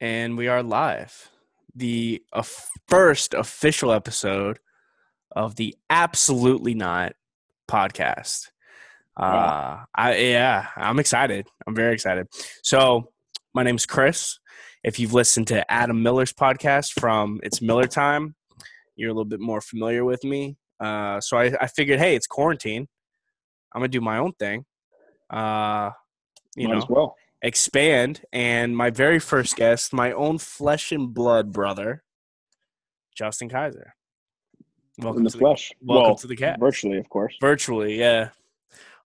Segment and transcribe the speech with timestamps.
[0.00, 1.30] and we are live.
[1.74, 2.42] The uh,
[2.88, 4.58] first official episode
[5.32, 7.14] of the Absolutely Not
[7.68, 8.48] podcast.
[9.16, 9.84] Uh, Wow.
[9.94, 11.46] I yeah, I'm excited.
[11.66, 12.28] I'm very excited.
[12.62, 13.10] So,
[13.54, 14.38] my name's Chris.
[14.82, 18.34] If you've listened to Adam Miller's podcast from It's Miller Time,
[18.96, 20.56] you're a little bit more familiar with me.
[20.78, 22.88] Uh, so I, I figured, hey, it's quarantine.
[23.74, 24.64] I'm gonna do my own thing.
[25.28, 25.90] Uh,
[26.56, 27.16] you Might know, as well.
[27.42, 32.02] Expand and my very first guest my own flesh and blood brother
[33.16, 33.94] justin kaiser
[34.98, 35.72] welcome in the to flesh.
[35.80, 37.34] welcome well, to the cat virtually, of course.
[37.40, 38.28] virtually yeah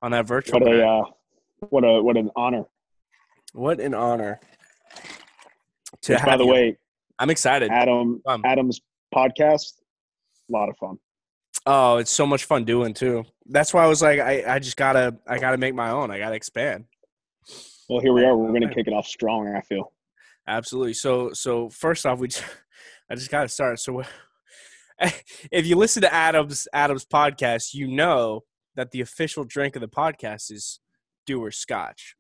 [0.02, 1.04] on that virtual What a uh,
[1.70, 2.66] what a what an honor.
[3.54, 4.40] what an honor
[6.02, 6.52] to Which, by the you.
[6.52, 6.78] way,
[7.20, 8.42] i'm excited Adam Fun.
[8.46, 8.82] Adam's
[9.16, 9.76] podcast,
[10.50, 10.98] a lot of fun.
[11.66, 14.76] oh it's so much fun doing too that's why i was like i, I just
[14.76, 16.84] gotta i gotta make my own i gotta expand
[17.90, 18.36] Well, here we are.
[18.36, 19.48] We're going to kick it off strong.
[19.48, 19.92] I feel.
[20.48, 20.94] Absolutely.
[20.94, 22.44] So so first off, we just,
[23.10, 23.80] I just got to start.
[23.80, 24.04] So
[25.52, 28.44] if you listen to Adam's Adam's podcast, you know
[28.76, 30.80] that the official drink of the podcast is
[31.26, 32.16] Dewar's Scotch.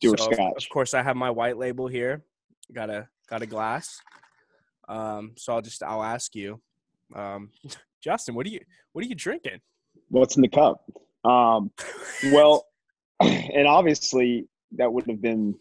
[0.00, 0.64] Dewar's So, Scotch.
[0.64, 2.24] Of course, I have my white label here.
[2.72, 4.00] Got a got a glass.
[4.88, 6.60] Um, so I'll just I'll ask you,
[7.14, 7.50] um,
[8.02, 8.60] Justin, what are you
[8.92, 9.60] what are you drinking?
[10.08, 10.84] What's in the cup?
[11.24, 11.70] Um,
[12.26, 12.66] well,
[13.20, 15.54] and obviously that would have been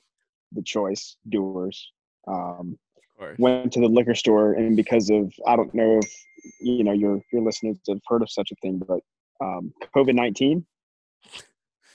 [0.52, 1.18] the choice.
[1.30, 1.92] Dewar's.
[2.28, 3.40] Um, Of course.
[3.40, 6.12] went to the liquor store and because of I don't know if
[6.60, 9.00] you know your your listeners have heard of such a thing, but
[9.42, 10.66] um, COVID nineteen.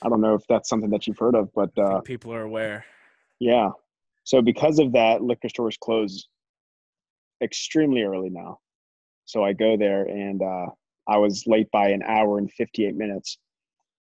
[0.02, 2.84] I don't know if that's something that you've heard of, but uh, people are aware.
[3.38, 3.70] yeah.
[4.24, 6.28] So because of that, liquor stores close
[7.42, 8.60] extremely early now.
[9.24, 10.66] So I go there and uh,
[11.08, 13.38] I was late by an hour and fifty eight minutes.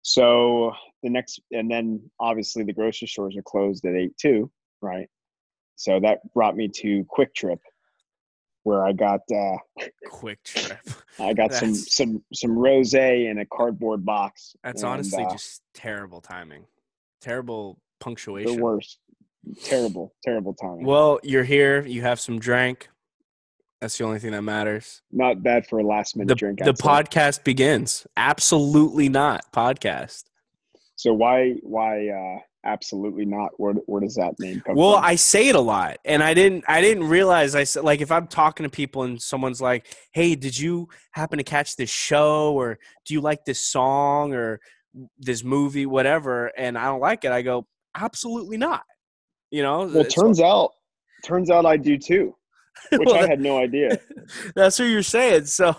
[0.03, 0.73] So
[1.05, 5.07] the next, and then obviously the grocery stores are closed at eight too, right?
[5.77, 7.59] So that brought me to QuikTrip,
[8.65, 9.57] where I got uh,
[10.11, 10.97] QuikTrip.
[11.21, 14.57] I got some That's- some some rosé in a cardboard box.
[14.65, 16.65] That's and, honestly uh, just terrible timing.
[17.21, 18.99] Terrible punctuation the worst.
[19.63, 20.87] Terrible, terrible timing.
[20.87, 21.85] Well, you're here.
[21.87, 22.89] You have some drink.
[23.81, 25.03] That's the only thing that matters.
[25.13, 26.59] Not bad for a last minute The, drink.
[26.61, 28.07] the I'd podcast begins.
[28.17, 30.25] Absolutely not podcast.
[31.05, 33.51] So why why uh absolutely not?
[33.59, 35.03] Where where does that name come Well, from?
[35.03, 36.65] Well, I say it a lot, and I didn't.
[36.67, 37.55] I didn't realize.
[37.55, 41.37] I said like if I'm talking to people and someone's like, "Hey, did you happen
[41.37, 44.61] to catch this show, or do you like this song, or
[45.19, 47.33] this movie, whatever?" And I don't like it.
[47.33, 48.85] I go, "Absolutely not."
[49.51, 49.85] You know.
[49.85, 50.71] well, turns out
[51.23, 52.35] turns out I do too,
[52.93, 53.99] which Well, I had no idea.
[54.55, 55.47] That's what you're saying.
[55.47, 55.77] So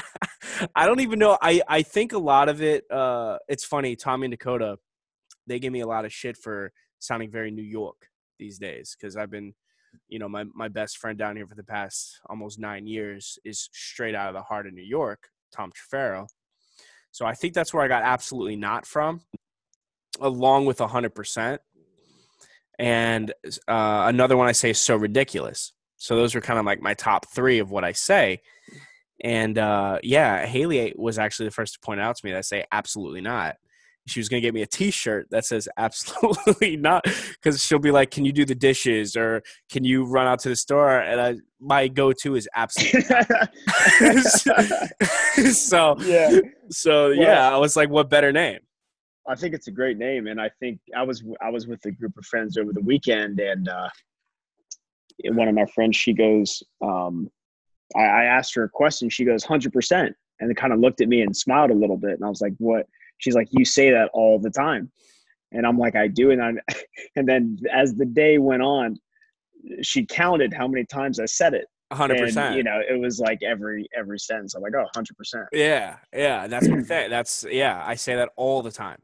[0.74, 1.38] I don't even know.
[1.40, 3.96] I, I think a lot of it, uh, it's funny.
[3.96, 4.78] Tommy and Dakota,
[5.46, 8.08] they give me a lot of shit for sounding very New York
[8.38, 9.54] these days because I've been,
[10.08, 13.68] you know, my, my best friend down here for the past almost nine years is
[13.72, 16.26] straight out of the heart of New York, Tom Trefero.
[17.12, 19.20] So I think that's where I got absolutely not from,
[20.20, 21.58] along with 100%.
[22.76, 23.32] And
[23.68, 25.72] uh, another one I say is so ridiculous.
[26.04, 28.42] So those are kind of like my top three of what I say.
[29.22, 32.42] And uh, yeah, Haley was actually the first to point out to me that I
[32.42, 33.56] say absolutely not.
[34.06, 37.90] She was going to get me a T-shirt that says absolutely not because she'll be
[37.90, 41.18] like, "Can you do the dishes?" or "Can you run out to the store?" And
[41.18, 43.00] I, my go-to is absolutely.
[43.08, 43.48] not.
[45.54, 46.38] so yeah,
[46.68, 48.58] so yeah, I was like, "What better name?"
[49.26, 51.92] I think it's a great name, and I think I was I was with a
[51.92, 53.88] group of friends over the weekend, and uh,
[55.26, 57.30] one of my friends, she goes, um,
[57.96, 61.00] I, I asked her a question, she goes, hundred percent, and it kind of looked
[61.00, 62.86] at me and smiled a little bit, and I was like, what?
[63.18, 64.90] She's like, you say that all the time,
[65.52, 66.52] and I'm like, I do, and I,
[67.16, 68.98] and then as the day went on,
[69.82, 72.56] she counted how many times I said it, hundred and percent.
[72.56, 74.54] you know, it was like every every sentence.
[74.54, 75.44] I'm like, oh, 100 percent.
[75.52, 77.10] Yeah, yeah, that's my thing.
[77.10, 78.98] That's yeah, I say that all the time,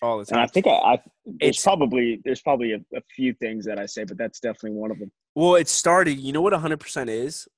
[0.00, 3.34] all the And I think I, I there's It's- probably there's probably a, a few
[3.34, 5.10] things that I say, but that's definitely one of them.
[5.34, 6.18] Well, it started.
[6.18, 7.48] You know what 100% is?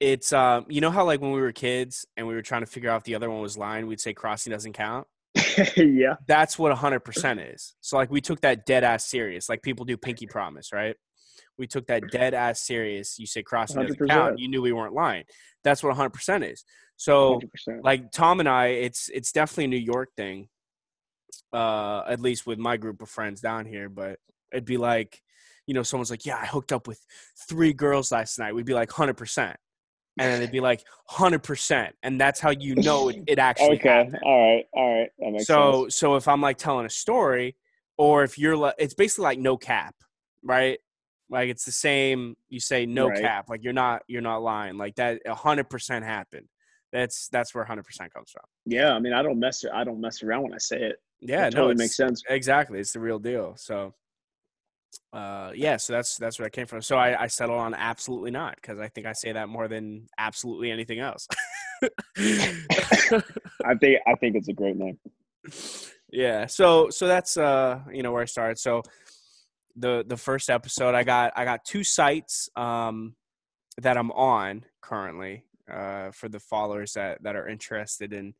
[0.00, 2.66] It's um, you know how like when we were kids and we were trying to
[2.66, 5.06] figure out if the other one was lying, we'd say crossing doesn't count.
[5.76, 6.16] yeah.
[6.26, 7.74] That's what 100% is.
[7.80, 9.48] So like we took that dead ass serious.
[9.48, 10.96] Like people do pinky promise, right?
[11.58, 13.18] We took that dead ass serious.
[13.18, 14.38] You say crossing doesn't count.
[14.38, 15.24] You knew we weren't lying.
[15.62, 16.64] That's what 100% is.
[16.96, 17.84] So 100%.
[17.84, 20.48] like Tom and I, it's it's definitely a New York thing.
[21.52, 24.18] Uh, at least with my group of friends down here, but
[24.52, 25.20] it'd be like,
[25.70, 26.98] you know, someone's like, "Yeah, I hooked up with
[27.48, 29.56] three girls last night." We'd be like, hundred percent,
[30.18, 33.76] and then they'd be like, hundred percent, and that's how you know it, it actually
[33.76, 33.88] Okay.
[33.88, 34.18] happened.
[34.24, 34.64] All right.
[34.72, 35.10] All right.
[35.20, 35.94] That makes So, sense.
[35.94, 37.54] so if I'm like telling a story,
[37.96, 39.94] or if you're like, it's basically like no cap,
[40.42, 40.80] right?
[41.28, 42.34] Like it's the same.
[42.48, 43.22] You say no Right.
[43.22, 43.48] cap.
[43.48, 44.76] Like you're not you're not lying.
[44.76, 45.20] Like that.
[45.28, 46.48] hundred percent happened.
[46.92, 48.42] That's that's where hundred percent comes from.
[48.66, 49.64] Yeah, I mean, I don't mess.
[49.72, 50.96] I don't mess around when I say it.
[51.20, 52.24] Yeah, it no, totally makes sense.
[52.28, 53.54] Exactly, it's the real deal.
[53.56, 53.94] So,
[55.12, 56.82] uh, yeah, so that's that's where I came from.
[56.82, 60.06] So I, I settled on absolutely not because I think I say that more than
[60.18, 61.26] absolutely anything else.
[62.16, 64.00] I think.
[64.06, 64.98] I think it's a great name.
[66.12, 68.82] yeah so so that's uh you know where i started so
[69.76, 73.14] the the first episode i got i got two sites um
[73.78, 78.34] that i'm on currently uh for the followers that that are interested in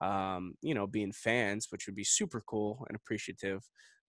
[0.00, 3.62] um you know being fans which would be super cool and appreciative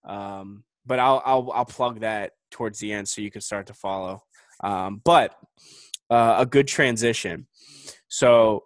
[0.08, 3.74] um but i'll i'll, I'll plug that towards the end so you can start to
[3.74, 4.24] follow
[4.64, 5.36] um but
[6.10, 7.48] uh, a good transition
[8.08, 8.66] so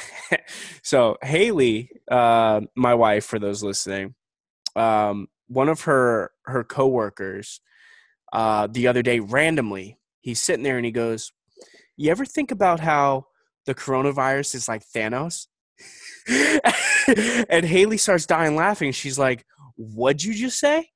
[0.82, 4.14] so Haley, uh, my wife, for those listening,
[4.76, 7.60] um, one of her her coworkers,
[8.32, 11.32] uh, the other day, randomly, he's sitting there and he goes,
[11.96, 13.26] "You ever think about how
[13.66, 15.46] the coronavirus is like Thanos?"
[17.48, 18.92] and Haley starts dying laughing.
[18.92, 19.44] She's like,
[19.76, 20.88] "What'd you just say?"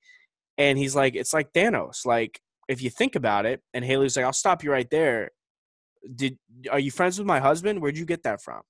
[0.59, 2.07] And he's like, "It's like Thanos.
[2.07, 5.31] Like if you think about it." And Haley's like, "I'll stop you right there."
[6.15, 6.39] Did
[6.71, 7.81] are you friends with my husband?
[7.81, 8.63] Where'd you get that from?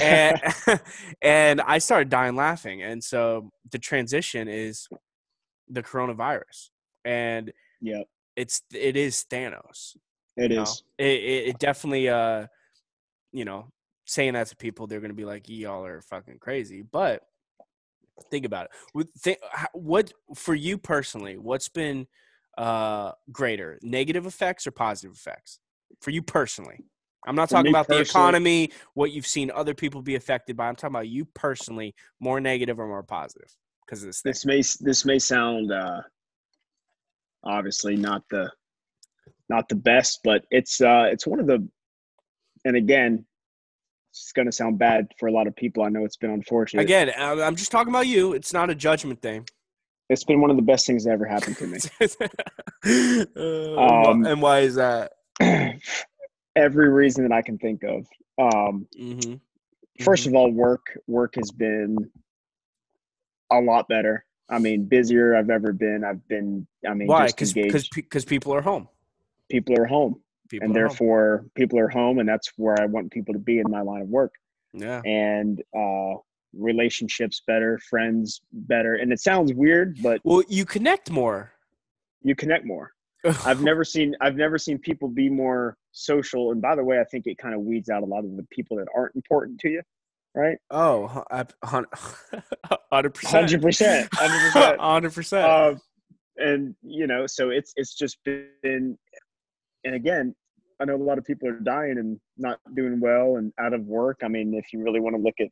[0.00, 0.40] and
[1.22, 2.82] and I started dying laughing.
[2.82, 4.88] And so the transition is
[5.68, 6.70] the coronavirus,
[7.04, 8.02] and yeah,
[8.36, 9.96] it's it is Thanos.
[10.36, 10.82] it is.
[10.98, 12.46] It, it it definitely uh,
[13.32, 13.68] you know,
[14.06, 17.22] saying that to people, they're gonna be like, "Y'all are fucking crazy." But
[18.30, 18.70] think about it.
[18.94, 19.38] With th-
[19.72, 21.36] what for you personally?
[21.38, 22.06] What's been
[22.58, 25.58] uh greater, negative effects or positive effects
[26.00, 26.78] for you personally?
[27.26, 30.68] I'm not For talking about the economy, what you've seen other people be affected by.
[30.68, 33.48] I'm talking about you personally, more negative or more positive
[33.86, 34.30] because this thing.
[34.30, 36.02] This may this may sound uh,
[37.44, 38.50] obviously not the
[39.48, 41.66] not the best, but it's uh, it's one of the.
[42.64, 43.24] And again,
[44.12, 45.82] it's going to sound bad for a lot of people.
[45.82, 46.82] I know it's been unfortunate.
[46.82, 48.34] Again, I'm just talking about you.
[48.34, 49.48] It's not a judgment thing.
[50.10, 51.78] it's been one of the best things that ever happened to me.
[52.84, 55.12] Uh, Um, and why is that?
[56.56, 58.06] Every reason that I can think of.
[58.38, 59.34] Um, hmm
[60.00, 61.96] 1st of all, work work has been
[63.50, 64.24] a lot better.
[64.48, 66.02] I mean, busier I've ever been.
[66.04, 66.66] I've been.
[66.88, 67.26] I mean, Why?
[67.26, 67.52] Because
[67.88, 68.88] because people are home.
[69.50, 70.20] people are home,
[70.52, 70.88] People and are home.
[70.88, 74.02] therefore people are home, and that's where I want people to be in my line
[74.02, 74.32] of work.
[74.74, 75.00] yeah.
[75.04, 76.14] And uh,
[76.54, 78.94] relationships better, friends better.
[78.96, 81.52] And it sounds weird, but Well, you connect more.
[82.22, 82.92] you connect more.
[83.46, 86.50] I've never seen I've never seen people be more social.
[86.52, 88.46] And by the way, I think it kind of weeds out a lot of the
[88.50, 89.82] people that aren't important to you,
[90.34, 90.58] right?
[90.70, 91.86] oh, hu- I- hun-
[92.92, 93.34] hundred percent.
[93.34, 94.80] Hundred percent, hundred percent.
[94.80, 95.46] Hundred percent.
[95.48, 95.80] Um,
[96.36, 98.98] and you know, so it's it's just been,
[99.84, 100.34] and again,
[100.80, 103.84] I know a lot of people are dying and not doing well and out of
[103.86, 104.20] work.
[104.22, 105.48] I mean, if you really want to look at,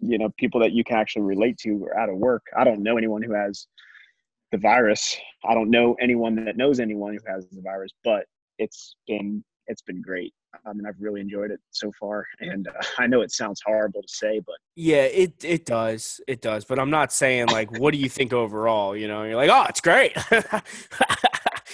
[0.00, 2.42] you know, people that you can actually relate to are out of work.
[2.56, 3.66] I don't know anyone who has
[4.52, 5.16] the virus.
[5.44, 8.24] I don't know anyone that knows anyone who has the virus, but
[8.58, 10.32] it's been it's been great.
[10.66, 14.02] I mean, I've really enjoyed it so far, and uh, I know it sounds horrible
[14.02, 16.20] to say, but Yeah, it it does.
[16.26, 16.64] It does.
[16.64, 19.24] But I'm not saying like what do you think overall, you know?
[19.24, 20.16] You're like, "Oh, it's great."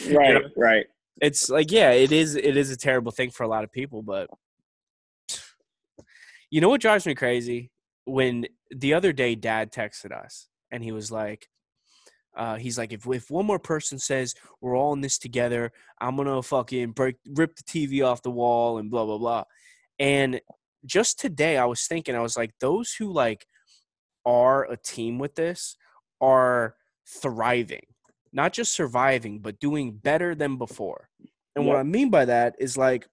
[0.01, 0.51] You right, know?
[0.57, 0.87] right.
[1.21, 4.03] It's like, yeah, it is it is a terrible thing for a lot of people,
[4.03, 4.29] but
[6.51, 7.71] you know what drives me crazy?
[8.05, 11.49] When the other day dad texted us and he was like
[12.37, 16.17] uh, he's like, if if one more person says we're all in this together, I'm
[16.17, 19.45] gonna fucking break rip the TV off the wall and blah blah blah.
[19.99, 20.41] And
[20.85, 23.47] just today, I was thinking, I was like, those who like
[24.27, 25.77] are a team with this
[26.21, 26.75] are
[27.07, 27.87] thriving,
[28.35, 31.09] not just surviving, but doing better than before.
[31.57, 33.07] And what I mean by that is like,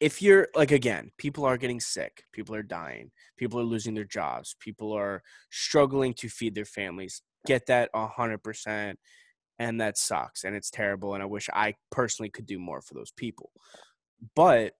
[0.00, 4.04] if you're like, again, people are getting sick, people are dying, people are losing their
[4.04, 7.20] jobs, people are struggling to feed their families.
[7.46, 8.98] Get that a hundred percent,
[9.58, 11.12] and that sucks, and it's terrible.
[11.12, 13.50] And I wish I personally could do more for those people,
[14.34, 14.72] but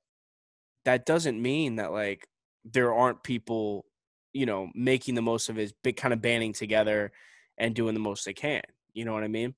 [0.87, 2.27] that doesn't mean that like
[2.65, 3.85] there aren't people,
[4.33, 7.13] you know, making the most of it, big kind of banding together
[7.59, 8.63] and doing the most they can.
[8.95, 9.55] You know what I mean?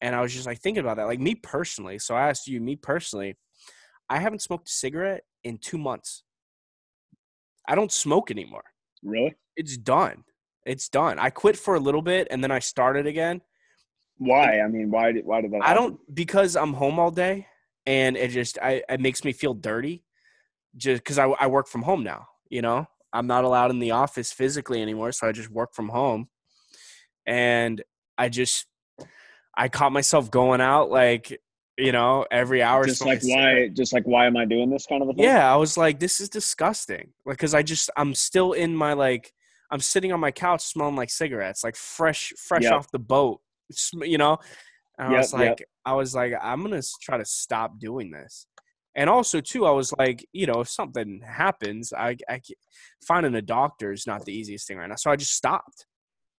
[0.00, 1.98] And I was just like thinking about that, like me personally.
[1.98, 3.36] So I asked you, me personally,
[4.08, 6.22] I haven't smoked a cigarette in two months.
[7.66, 8.64] I don't smoke anymore.
[9.02, 9.34] Really?
[9.56, 10.24] It's done.
[10.64, 11.18] It's done.
[11.18, 13.40] I quit for a little bit and then I started again.
[14.18, 14.60] Why?
[14.60, 15.62] I mean, why did why did that?
[15.62, 17.46] I don't because I'm home all day
[17.86, 20.04] and it just I it makes me feel dirty
[20.76, 22.26] just because I, I work from home now.
[22.50, 25.88] You know, I'm not allowed in the office physically anymore, so I just work from
[25.88, 26.28] home,
[27.26, 27.82] and
[28.18, 28.66] I just
[29.56, 31.40] I caught myself going out like
[31.78, 32.84] you know every hour.
[32.84, 35.24] just like why just like why am I doing this kind of a thing?
[35.24, 37.12] Yeah, I was like, this is disgusting.
[37.24, 39.32] Like, cause I just I'm still in my like
[39.70, 42.72] I'm sitting on my couch smelling like cigarettes, like fresh fresh Yep.
[42.72, 43.40] off the boat.
[43.92, 44.38] You know,
[44.98, 45.40] and I Yep, was yep.
[45.40, 48.46] like, I was like, I'm gonna try to stop doing this.
[48.94, 52.40] And also too, I was like, you know, if something happens, I, I
[53.06, 54.96] finding a doctor is not the easiest thing right now.
[54.96, 55.86] So I just stopped,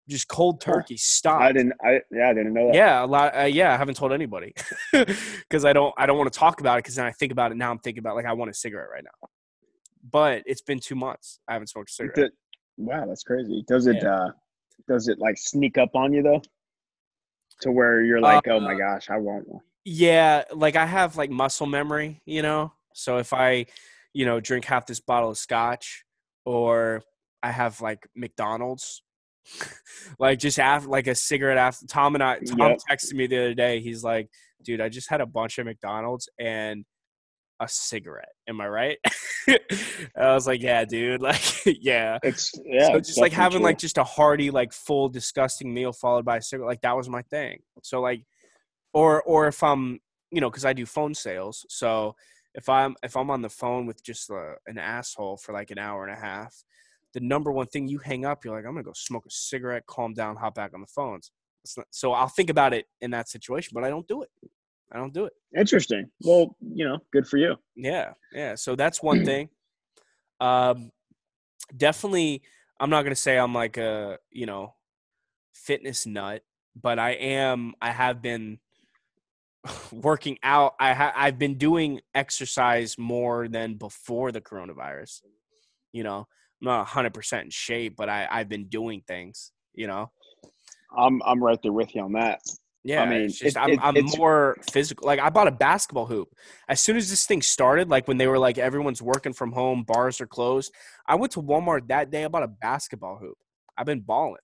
[0.09, 1.41] just cold turkey Stop.
[1.41, 2.75] I didn't I yeah, I didn't know that.
[2.75, 3.38] Yeah, a lot.
[3.38, 4.55] Uh, yeah, I haven't told anybody
[4.93, 5.95] because I don't.
[5.99, 7.71] I don't want to talk about it because then I think about it now.
[7.71, 9.29] I'm thinking about like I want a cigarette right now,
[10.11, 11.41] but it's been two months.
[11.49, 12.33] I haven't smoked a cigarette.
[12.77, 13.65] Wow, that's crazy.
[13.69, 14.31] Does it uh
[14.88, 16.43] does it like sneak up on you though?
[17.62, 19.61] To where you're like, oh my Uh, gosh, I want one.
[19.85, 22.73] Yeah, like I have like muscle memory, you know.
[22.95, 23.67] So if I,
[24.12, 26.05] you know, drink half this bottle of scotch,
[26.45, 27.03] or
[27.43, 29.03] I have like McDonald's,
[30.19, 32.38] like just after like a cigarette after Tom and I.
[32.38, 32.78] Tom Yep.
[32.90, 33.81] texted me the other day.
[33.81, 34.28] He's like,
[34.62, 36.85] "Dude, I just had a bunch of McDonald's and
[37.61, 38.33] a cigarette.
[38.49, 38.99] Am I right?"
[39.49, 41.21] I was like, "Yeah, dude.
[41.23, 42.88] Like, yeah." It's yeah.
[42.88, 43.64] so just like having true.
[43.67, 47.09] like just a hearty, like full, disgusting meal followed by a cigarette, like that was
[47.09, 47.61] my thing.
[47.83, 48.23] So like,
[48.93, 50.00] or or if I'm,
[50.31, 52.14] you know, because I do phone sales, so
[52.55, 55.78] if I'm if I'm on the phone with just uh an asshole for like an
[55.78, 56.55] hour and a half,
[57.15, 59.87] the number one thing you hang up, you're like, I'm gonna go smoke a cigarette,
[59.87, 61.31] calm down, hop back on the phones.
[61.77, 64.31] Not, so I'll think about it in that situation, but I don't do it.
[64.93, 65.33] I don't do it.
[65.57, 66.09] interesting.
[66.23, 67.57] Well, you know, good for you.
[67.77, 68.55] Yeah, yeah.
[68.55, 69.50] So that's one thing.
[70.41, 70.91] Um,
[71.77, 72.43] definitely,
[72.81, 74.75] I'm not gonna say I'm like a you know
[75.55, 76.43] fitness nut,
[76.81, 77.75] but I am.
[77.83, 78.59] I have been
[79.93, 80.75] working out.
[80.81, 85.23] I ha- I've been doing exercise more than before the coronavirus.
[85.93, 86.29] You know,
[86.61, 89.53] I'm not 100 percent in shape, but I I've been doing things.
[89.75, 90.11] You know,
[90.97, 92.41] I'm I'm right there with you on that.
[92.85, 93.03] yeah.
[93.03, 95.07] I mean, it's just it- I'm it- I'm it's- more physical.
[95.07, 96.29] Like I bought a basketball hoop
[96.69, 97.88] as soon as this thing started.
[97.88, 100.73] Like when they were like everyone's working from home, bars are closed.
[101.07, 102.25] I went to Walmart that day.
[102.25, 103.37] I bought a basketball hoop.
[103.77, 104.41] I've been balling,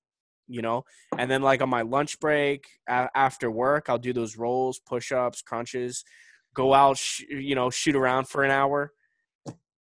[0.47, 0.85] you know.
[1.19, 5.11] And then like on my lunch break a- after work, I'll do those rolls, push
[5.11, 6.05] ups, crunches,
[6.55, 8.93] go out, sh- you know, shoot around for an hour.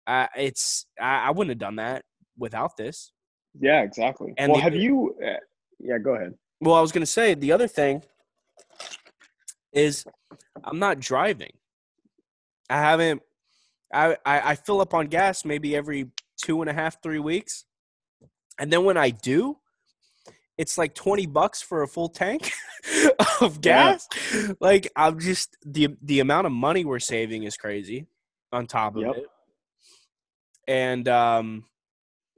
[0.06, 2.04] Uh, it's I, I wouldn't have done that
[2.38, 3.12] without this.
[3.60, 4.34] Yeah, exactly.
[4.38, 5.16] And well, the have you?
[5.24, 5.34] Uh,
[5.80, 6.34] yeah, go ahead.
[6.62, 8.04] Well, I was gonna say the other thing
[9.74, 10.06] is
[10.64, 11.54] I'm not driving.
[12.70, 13.22] I haven't.
[13.94, 16.08] I, I I fill up on gas maybe every
[16.44, 17.66] two and a half three weeks,
[18.60, 19.58] and then when I do,
[20.58, 22.52] it's like twenty bucks for a full tank
[23.42, 23.98] of Yeah.
[23.98, 24.08] gas.
[24.60, 28.08] Like I'm just the the amount of money we're saving is crazy.
[28.52, 29.16] On top of Yep.
[29.18, 29.26] it,
[30.68, 31.66] and um,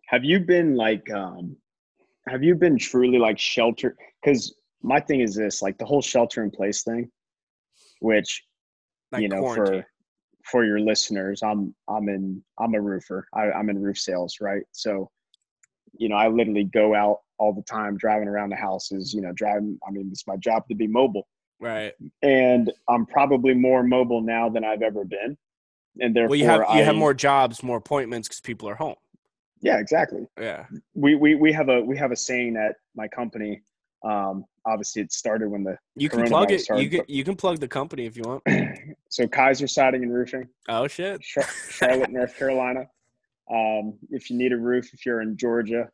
[0.10, 1.56] Have you been like, um,
[2.28, 3.96] have you been truly like shelter?
[4.22, 7.12] Because my thing is this, like the whole shelter in place thing,
[8.00, 8.44] which
[9.12, 9.82] like you know quarantine.
[9.82, 9.88] for
[10.46, 13.28] for your listeners, I'm I'm in I'm a roofer.
[13.36, 14.64] I, I'm in roof sales, right?
[14.72, 15.12] So,
[15.94, 19.14] you know, I literally go out all the time, driving around the houses.
[19.14, 19.78] You know, driving.
[19.88, 21.28] I mean, it's my job to be mobile,
[21.60, 21.94] right.
[22.24, 25.38] and I'm probably more mobile now than I've ever been.
[26.00, 28.96] And therefore, Well, you have you have more jobs, more appointments because people are home.
[29.62, 30.26] Yeah, exactly.
[30.40, 30.66] Yeah.
[30.94, 33.62] we, we we have a we have a saying at my company.
[34.04, 36.62] Um, obviously, it started when the You can plug it.
[36.62, 38.44] started, You can you can plug the company if you want.
[39.10, 41.22] so Kaiser Siding and Roofing, Oh shit.
[41.70, 42.88] Charlotte, North Carolina.
[43.52, 45.90] Um, if you need a roof, if you're in Georgia,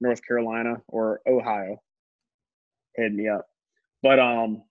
[0.00, 1.80] North Carolina, or Ohio,
[2.96, 3.46] hit me up.
[4.02, 4.62] But um,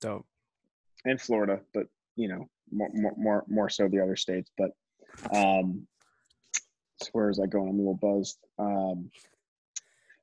[0.00, 0.24] Dope.
[1.04, 4.50] in Florida, but you know, more more more, more so the other states.
[4.56, 4.70] But
[5.36, 5.86] um,
[7.12, 7.68] where is that going?
[7.68, 8.38] I'm a little buzzed.
[8.58, 9.10] Um,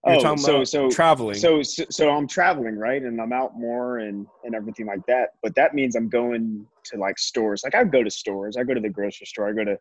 [0.06, 1.36] You're oh, talking so about so traveling.
[1.36, 3.02] so, so so I'm traveling, right?
[3.02, 5.30] And I'm out more and and everything like that.
[5.44, 7.62] But that means I'm going to like stores.
[7.64, 8.58] Like I go to stores.
[8.58, 9.50] I go to the grocery store.
[9.50, 9.78] I go to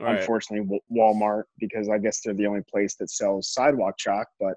[0.00, 0.18] right.
[0.18, 4.28] unfortunately Walmart because I guess they're the only place that sells sidewalk chalk.
[4.38, 4.54] But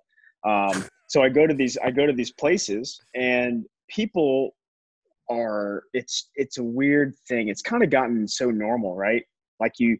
[0.48, 4.56] um, so I go to these I go to these places and people
[5.30, 7.48] are it's it's a weird thing.
[7.48, 9.24] It's kind of gotten so normal, right?
[9.60, 9.98] Like you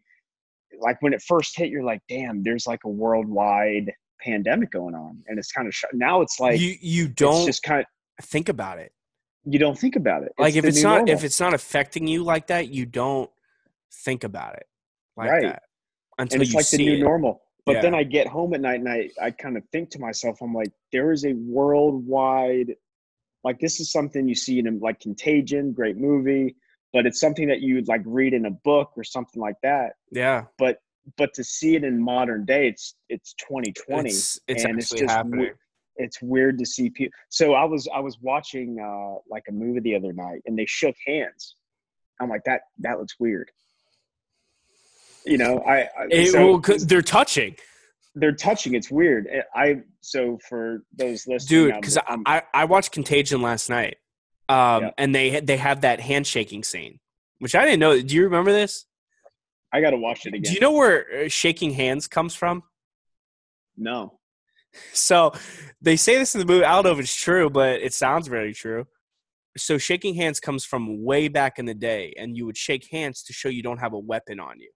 [0.80, 5.22] like when it first hit, you're like, damn, there's like a worldwide pandemic going on,
[5.26, 8.48] and it's kind of sh- now it's like you you don't just kind of think
[8.48, 8.92] about it.
[9.44, 10.32] you don't think about it.
[10.38, 11.14] Like if it's not normal.
[11.14, 13.30] if it's not affecting you like that, you don't
[14.04, 14.66] think about it
[15.16, 15.42] like Right.
[15.42, 15.62] that
[16.18, 17.00] until and it's you like the see new it.
[17.00, 17.40] normal.
[17.66, 20.42] But then I get home at night and I, I kind of think to myself,
[20.42, 22.74] I'm like, there is a worldwide,
[23.42, 26.56] like this is something you see in a, like Contagion, great movie,
[26.94, 29.96] but it's something that you would like read in a book or something like that.
[30.10, 30.44] Yeah.
[30.56, 30.78] But
[31.18, 35.10] but to see it in modern day, it's it's 2020, It's it's and it's just
[35.10, 35.40] happening.
[35.40, 35.50] we-
[35.96, 37.12] it's weird to see people.
[37.28, 40.66] So I was I was watching uh, like a movie the other night, and they
[40.66, 41.54] shook hands.
[42.20, 43.50] I'm like that that looks weird.
[45.26, 47.56] You know, I, I It- so well, they're touching,
[48.14, 48.74] they're touching.
[48.74, 49.28] It's weird.
[49.54, 51.74] I so for those listening, dude.
[51.76, 53.96] Because I I watched Contagion last night,
[54.48, 54.90] um, Yeah.
[54.98, 57.00] and they they have that handshaking scene,
[57.38, 58.00] which I didn't know.
[58.00, 58.86] Do you remember this?
[59.72, 60.42] I got to watch it again.
[60.42, 62.62] Do you know where uh, shaking hands comes from?
[63.76, 64.18] no,
[64.92, 65.32] So
[65.80, 66.64] they say this in the movie.
[66.64, 68.86] I don't know if it's true, but it sounds very true.
[69.56, 73.22] So shaking hands comes from way back in the day, and you would shake hands
[73.24, 74.70] to show you don't have a weapon on you.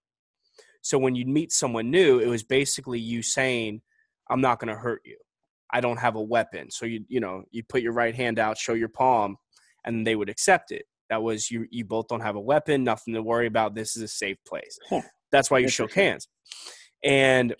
[0.81, 3.81] So when you'd meet someone new, it was basically you saying,
[4.29, 5.17] "I'm not going to hurt you.
[5.71, 8.57] I don't have a weapon." So you you know you put your right hand out,
[8.57, 9.35] show your palm,
[9.85, 10.85] and they would accept it.
[11.09, 11.65] That was you.
[11.71, 13.75] You both don't have a weapon, nothing to worry about.
[13.75, 14.77] This is a safe place.
[14.89, 15.01] Huh.
[15.31, 16.27] That's why you shook hands.
[17.03, 17.55] And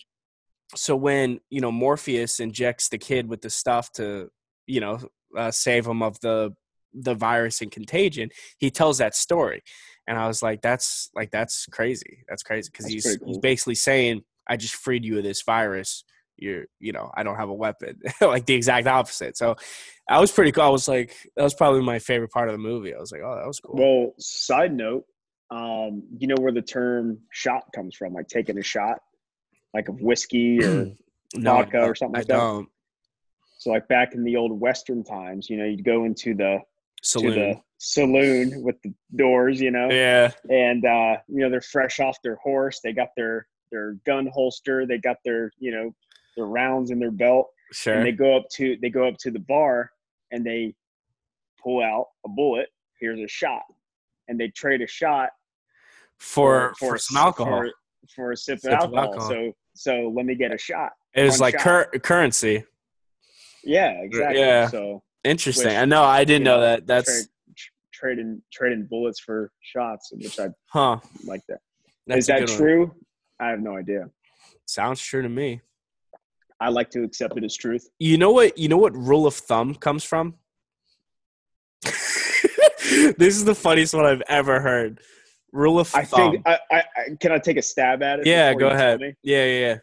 [0.75, 4.29] so when you know Morpheus injects the kid with the stuff to
[4.65, 4.99] you know
[5.37, 6.53] uh, save him of the
[6.93, 9.61] the virus and contagion, he tells that story,
[10.07, 12.23] and I was like, that's like that's crazy.
[12.27, 16.03] That's crazy because he's pretty he's basically saying, I just freed you of this virus.
[16.41, 19.37] You're you know I don't have a weapon, like the exact opposite.
[19.37, 19.55] So
[20.07, 20.63] I was pretty cool.
[20.63, 22.93] I was like, that was probably my favorite part of the movie.
[22.95, 23.75] I was like, oh, that was cool.
[23.75, 25.05] Well, side note,
[25.51, 28.13] um, you know where the term "shot" comes from?
[28.13, 28.99] Like taking a shot,
[29.73, 30.91] like of whiskey or
[31.35, 32.33] no, vodka or something I like that?
[32.37, 32.69] don't.
[33.57, 33.69] so.
[33.71, 37.35] Like back in the old Western times, you know, you'd go into the to Saloon.
[37.35, 40.31] the saloon with the doors, you know, Yeah.
[40.49, 42.79] and uh, you know they're fresh off their horse.
[42.83, 44.85] They got their their gun holster.
[44.85, 45.95] They got their you know
[46.39, 47.93] their rounds in their belt, Sure.
[47.95, 49.91] and they go up to they go up to the bar
[50.31, 50.73] and they
[51.61, 52.69] pull out a bullet.
[52.99, 53.63] Here's a shot,
[54.27, 55.29] and they trade a shot
[56.17, 57.59] for for, a- some alcohol.
[57.61, 57.71] for,
[58.15, 59.13] for a sip, Sip of of alcohol.
[59.13, 59.29] alcohol.
[59.29, 60.91] So so let me get a shot.
[61.13, 62.63] it was like cur- currency.
[63.63, 64.39] Yeah, exactly.
[64.39, 64.67] Yeah.
[64.67, 65.67] So Interesting.
[65.67, 66.03] Which, I know.
[66.03, 66.87] I didn't know know, that.
[66.87, 67.27] That's trade,
[67.93, 70.99] trading trading bullets for shots, which I huh.
[71.25, 71.59] like that.
[72.07, 72.57] That's Is that good one.
[72.57, 72.95] true?
[73.39, 74.09] I have no idea.
[74.65, 75.61] Sounds true to me.
[76.61, 77.89] I like to accept it as truth.
[77.99, 78.57] You know what?
[78.57, 80.35] You know what rule of thumb comes from?
[81.83, 84.99] this is the funniest one I've ever heard.
[85.51, 86.31] Rule of I thumb.
[86.31, 86.47] think.
[86.47, 86.83] I, I, I
[87.19, 88.27] can I take a stab at it?
[88.27, 88.99] yeah, go ahead.
[88.99, 89.15] me?
[89.23, 89.77] Yeah, yeah,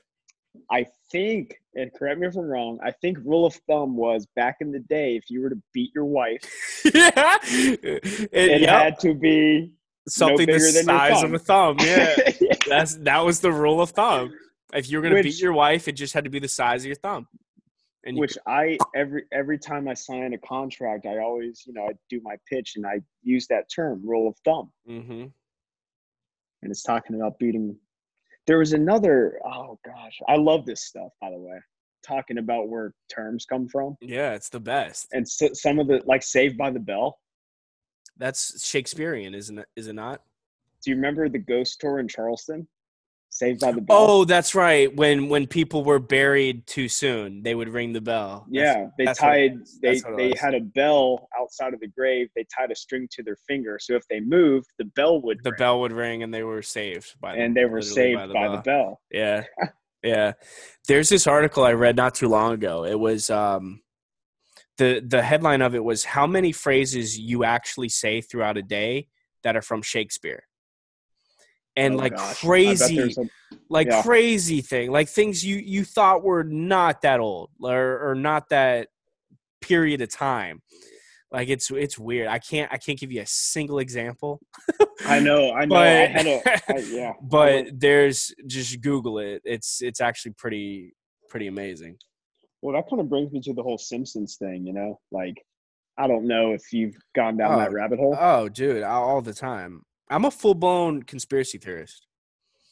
[0.71, 2.79] I think, and correct me if I'm wrong.
[2.85, 5.91] I think rule of thumb was back in the day, if you were to beat
[5.95, 6.41] your wife,
[6.85, 7.11] yeah.
[7.15, 7.39] yeah.
[7.43, 9.73] It, it yep, had to be
[10.09, 11.77] something the bigger than your size of a thumb.
[11.85, 12.15] Yeah,
[12.69, 14.33] that's that was the rule of thumb.
[14.75, 16.87] If you were gonna beat your wife, it just had to be the size of
[16.87, 17.29] your thumb.
[18.05, 21.85] And you which I every every time I sign a contract, I always you know
[21.85, 25.27] I do my pitch and I use that term rule of thumb, hmm
[26.63, 27.77] and it's talking about beating.
[28.47, 29.41] There was another.
[29.45, 31.11] Oh gosh, I love this stuff.
[31.21, 31.59] By the way,
[32.07, 35.09] talking about where terms come from, Yeah, it's the best.
[35.13, 37.19] and so, some of the like Saved by the Bell.
[38.19, 39.67] That's Shakespearean, isn't it?
[39.77, 40.23] Is it not?
[40.85, 42.67] Do you remember the ghost tour in Charleston?
[43.37, 43.97] Saved by the Bell.
[43.99, 44.95] Oh, that's right.
[44.97, 48.47] When when people were buried too soon, they would ring the bell.
[48.51, 49.53] That's- Yeah, they that's tied.
[49.83, 52.29] They That's what it they had a bell outside of the grave.
[52.35, 55.45] They tied a string to their finger, so if they moved, the bell would.
[55.45, 57.35] the ring, bell would ring, and they were saved by.
[57.37, 59.03] the- and they were saved by the, bell.
[59.11, 59.45] Yeah,
[60.03, 60.33] yeah.
[60.89, 62.87] There's this article I read not too long ago.
[62.87, 63.83] It was um,
[64.79, 69.09] the the headline of it was how many phrases you actually say throughout a day
[69.43, 70.45] that are from Shakespeare,
[71.77, 72.41] and Oh, like gosh.
[72.41, 73.15] Crazy,
[73.69, 74.03] like yeah.
[74.03, 78.89] crazy thing, like things you you thought were not that old or or not that
[79.61, 80.63] period of time.
[81.33, 82.29] Like it's it's weird.
[82.29, 84.41] I can't I can't give you a single example.
[85.05, 85.53] I know.
[85.53, 85.77] I know.
[85.77, 86.73] I But- had a.
[86.73, 87.13] I, yeah.
[87.21, 89.43] But there's just Google it.
[89.45, 90.95] It's it's actually pretty
[91.29, 91.99] pretty amazing.
[92.63, 94.65] well, that kind of brings me to the whole Simpsons thing.
[94.67, 95.35] You know, like
[95.99, 98.17] I don't know if you've gone down that Oh, rabbit hole.
[98.19, 99.83] Oh, dude, all the time.
[100.11, 102.07] I'm a full blown conspiracy theorist.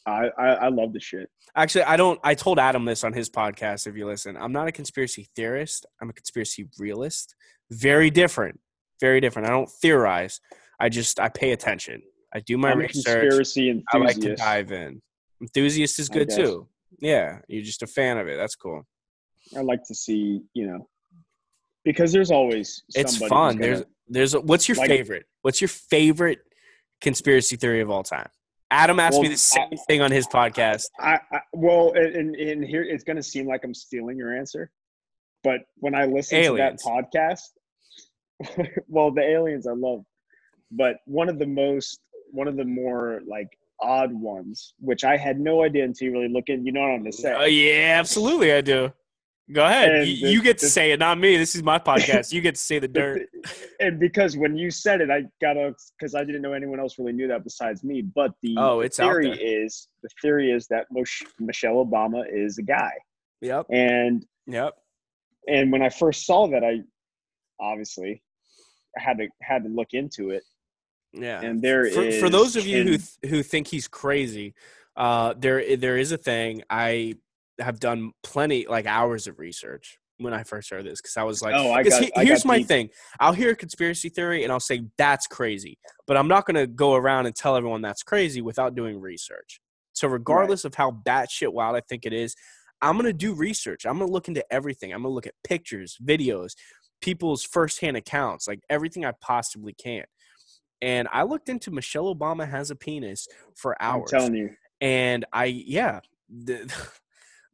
[0.07, 1.29] I, I I love the shit.
[1.55, 2.19] Actually, I don't.
[2.23, 3.87] I told Adam this on his podcast.
[3.87, 5.85] If you listen, I'm not a conspiracy theorist.
[6.01, 7.35] I'm a conspiracy realist.
[7.71, 8.59] Very different.
[9.01, 9.47] Very different.
[9.47, 10.39] I don't theorize.
[10.79, 12.01] I just I pay attention.
[12.33, 13.03] I do my I'm research.
[13.05, 15.01] conspiracy I like to dive in.
[15.41, 16.67] Enthusiast is good too.
[16.99, 18.37] Yeah, you're just a fan of it.
[18.37, 18.85] That's cool.
[19.57, 20.87] I like to see, you know,
[21.83, 23.57] because there's always It's fun.
[23.57, 25.25] gonna- There's there's a, what's your Like- favorite?
[25.41, 26.39] What's your favorite
[27.01, 28.29] conspiracy theory of all time?
[28.71, 30.85] Adam asked me the same I- thing on his podcast.
[30.99, 34.71] I, I well, and, and here it's going to seem like I'm stealing your answer,
[35.43, 36.81] but when I listen Aliens.
[36.83, 40.03] to that podcast, well, the aliens I love,
[40.71, 41.99] but one of the most,
[42.31, 46.27] one of the more like odd ones, which I had no idea until you really
[46.29, 46.65] look in.
[46.65, 47.33] You know what I'm going to say?
[47.33, 48.91] Oh yeah, absolutely, I do.
[49.51, 50.07] Go ahead.
[50.07, 51.37] You, the- you get to the- say it, not me.
[51.37, 52.33] This is my podcast.
[52.33, 53.27] You get to say the dirt.
[53.79, 56.97] and because when you said it, I got to because I didn't know anyone else
[56.97, 58.01] really knew that besides me.
[58.01, 60.87] But the, Oh, it's theory is the theory is that
[61.39, 62.91] Michelle Obama is a guy,
[63.41, 63.67] Yep.
[63.69, 64.73] and Yep.
[65.47, 66.81] and when I first saw that, I
[67.59, 68.21] obviously
[68.97, 70.43] had to had to look into it.
[71.13, 71.41] Yeah.
[71.41, 74.53] And there for, for those of you who th- who think he's crazy,
[74.97, 76.63] uh, there there is a thing.
[76.69, 77.15] I
[77.59, 81.41] have done plenty like hours of research when I first heard this because I was
[81.41, 82.67] like, Oh, I got- he- I here's my deep.
[82.67, 82.89] thing.
[83.19, 86.95] I'll hear a conspiracy theory and I'll say that's crazy, but I'm not gonna go
[86.95, 89.59] around and tell everyone that's crazy without doing research.
[89.93, 92.35] So regardless of how batshit wild I think it is,
[92.81, 93.85] I'm gonna do research.
[93.85, 94.93] I'm gonna look into everything.
[94.93, 96.53] I'm gonna look at pictures, videos,
[97.01, 100.05] people's firsthand accounts, like everything I possibly can.
[100.81, 105.25] And I looked into Michelle Obama has a penis for I'm hours, telling you, and
[105.33, 106.01] I yeah,
[106.45, 106.67] th-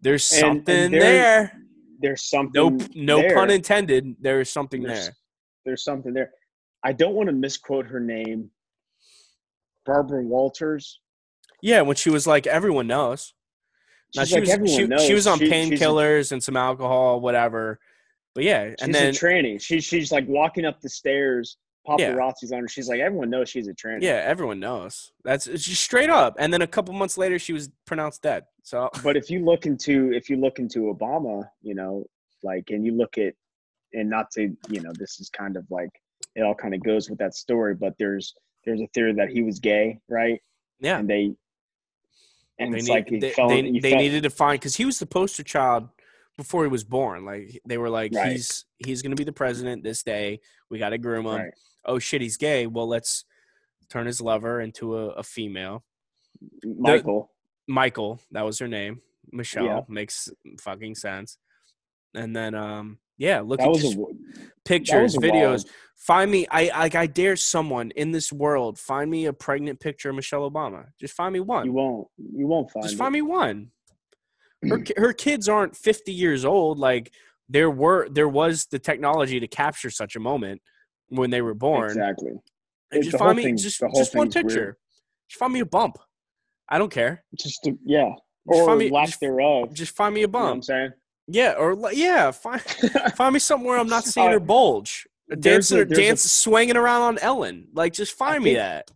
[0.01, 1.61] there's And- and something there- there.
[1.99, 2.77] there's something.
[2.77, 3.33] No, no there.
[3.35, 4.15] pun intended.
[4.19, 5.15] There is something There's, there.
[5.65, 6.31] there's something there.
[6.83, 8.49] I don't want to misquote her name.
[9.85, 10.99] Barbara Walters.
[11.61, 13.33] Yeah, when she was like, everyone knows.
[14.15, 15.05] Now, she like was everyone she, knows.
[15.05, 17.79] she was on She- painkillers and some alcohol, whatever.
[18.33, 19.61] But yeah, She's and then a tranny.
[19.61, 21.57] She, she's like walking up the stairs.
[21.97, 22.13] Yeah.
[22.13, 22.67] Paparazzi's on her.
[22.67, 24.01] She's like, everyone knows she's a tranny.
[24.03, 25.11] yeah, everyone knows.
[25.23, 26.35] That's just straight up.
[26.39, 28.43] And then a couple months later, she was pronounced dead.
[28.63, 32.05] So But if you look into if you look into Obama, you know,
[32.43, 33.33] like, and you look at,
[33.93, 35.89] and not to, you know, this is kind of like
[36.35, 37.75] it all kind of goes with that story.
[37.75, 40.39] But there's there's a theory that he was gay, right?
[40.79, 41.33] yeah, And they,
[42.59, 44.85] and they, it's need, like they, fell, they, they fell- needed to find because he
[44.85, 45.89] was the poster child
[46.37, 47.25] before he was born.
[47.25, 48.31] Like they were like, Right.
[48.33, 50.39] he's he's gonna be the president this day.
[50.69, 51.35] We got to groom him.
[51.35, 51.51] right.
[51.85, 52.67] Oh shit, he's gay.
[52.67, 53.25] Well, let's
[53.89, 55.83] turn his lover into a, a female.
[56.63, 57.31] Michael.
[57.67, 59.01] Michael, that was her name.
[59.31, 59.81] Michelle Yeah.
[59.87, 61.37] makes fucking sense.
[62.13, 64.05] And then, um, yeah, look that at just a
[64.65, 65.47] pictures, videos.
[65.49, 66.47] wild- Find me.
[66.49, 66.95] I like.
[66.95, 70.85] I dare someone in this world find me a pregnant picture of Michelle Obama.
[70.99, 71.65] Just find me one.
[71.67, 72.07] You won't.
[72.17, 72.81] You won't find.
[72.83, 72.97] Just it.
[72.97, 73.69] find me one.
[74.67, 76.77] Her her kids aren't fifty years old.
[76.77, 77.11] Like
[77.49, 80.61] there were there was the technology to capture such a moment
[81.09, 81.89] when they were born.
[81.89, 82.31] Exactly.
[82.91, 84.47] And just find me thing- just just one thing's weird.
[84.47, 84.77] picture.
[85.29, 85.97] Just find me a bump.
[86.69, 87.23] I don't care.
[87.37, 88.09] Just to, yeah,
[88.49, 89.73] Just or find me- lack just- thereof.
[89.73, 90.63] Just find me a you know what I'm bump.
[90.65, 90.91] saying?
[91.27, 92.61] Yeah, or yeah, find
[93.15, 95.07] find me somewhere I'm not seeing Uh, her bulge.
[95.39, 97.67] Dancing, a- there's a- dance, swinging around on Ellen.
[97.73, 98.91] Like, just find me think- that.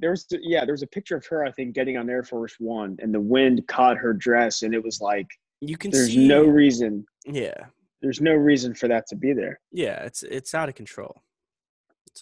[0.00, 3.14] There's yeah, there's a picture of her I think getting on Air Force One, and
[3.14, 5.26] the wind caught her dress, and it was like
[5.60, 6.26] You can there's see.
[6.26, 7.04] no reason.
[7.26, 7.54] Yeah,
[8.00, 9.60] There's no reason for that to be there.
[9.72, 10.02] yeah.
[10.04, 11.22] It's it's out of control.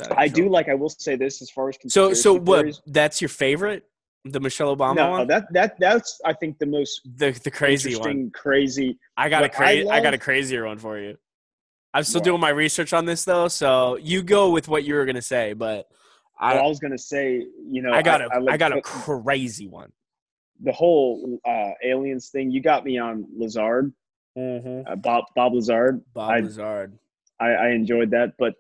[0.03, 0.69] Out of I do like.
[0.69, 2.59] I will say this as far as So so what?
[2.61, 3.85] theories- That's your favorite,
[4.25, 7.97] the Michelle Obama No, one, that that that's I think the most the the crazy
[7.97, 8.31] one.
[8.35, 8.99] crazy.
[9.17, 9.89] I got a what I crazy.
[9.89, 11.17] I, got a crazier one for you.
[11.95, 15.07] I'm still doing my research on this though, so you go with what you were
[15.07, 15.87] gonna say, but
[16.41, 19.67] I I was gonna say, you know, I got a I, like got a crazy
[19.69, 19.91] one.
[20.61, 22.51] the whole uh, aliens thing.
[22.51, 23.93] You got me on Lazar,
[24.37, 24.91] Mm-hmm.
[24.91, 26.01] uh, Bob Bob Lazar.
[26.15, 26.93] Bob I- Lazar.
[27.41, 28.33] I, I enjoyed that.
[28.39, 28.55] But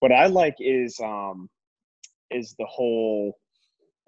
[0.00, 1.48] what I like is um
[2.30, 3.36] is the whole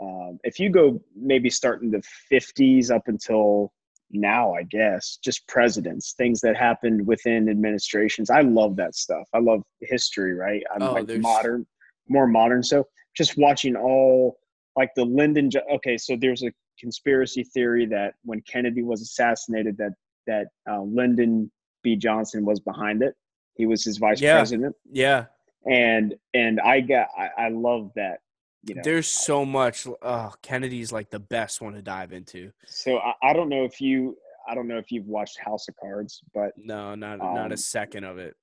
[0.00, 3.72] um, if you go maybe starting the fifties up until
[4.10, 8.28] now, I guess, just presidents, things that happened within administrations.
[8.28, 9.26] I love that stuff.
[9.32, 10.62] I love history, right?
[10.74, 11.66] I'm Oh, like modern,
[12.08, 12.62] more modern.
[12.62, 12.86] So
[13.16, 14.38] just watching all
[14.76, 15.50] like the Lyndon.
[15.74, 19.92] Okay, so there's a conspiracy theory that when Kennedy was assassinated, that
[20.26, 21.50] that uh, Lyndon
[21.82, 21.96] B.
[21.96, 23.14] Johnson was behind it.
[23.54, 24.36] He was his vice Yeah.
[24.36, 25.26] president, Yeah,
[25.70, 28.20] and and I got I, I love that.
[28.64, 29.86] You know, there's so much.
[30.02, 32.52] Oh, Kennedy's like the best one to dive into.
[32.66, 34.16] so I, I don't know if you
[34.48, 37.56] I don't know if you've watched House of Cards, but No, not not Um, a
[37.56, 38.34] second of it.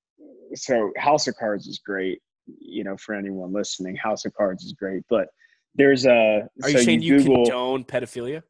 [0.54, 2.20] so House of Cards is great.
[2.46, 5.02] You know, for anyone listening, House of Cards is great.
[5.08, 5.28] But
[5.74, 7.44] there's a Are so you saying you, Google.
[7.44, 8.42] condone pedophilia?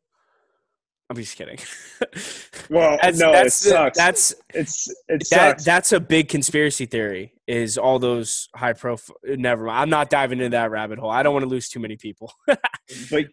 [1.11, 1.59] I'm just kidding.
[2.70, 3.98] well, that's, no, that's it the- sucks.
[3.98, 5.64] that's it's it that sucks.
[5.64, 7.35] that's a big conspiracy theory.
[7.48, 9.16] Is all those high profile?
[9.24, 9.81] Never mind.
[9.81, 11.11] I'm not diving into that rabbit hole.
[11.11, 12.33] I don't want to lose too many people.
[12.46, 12.59] but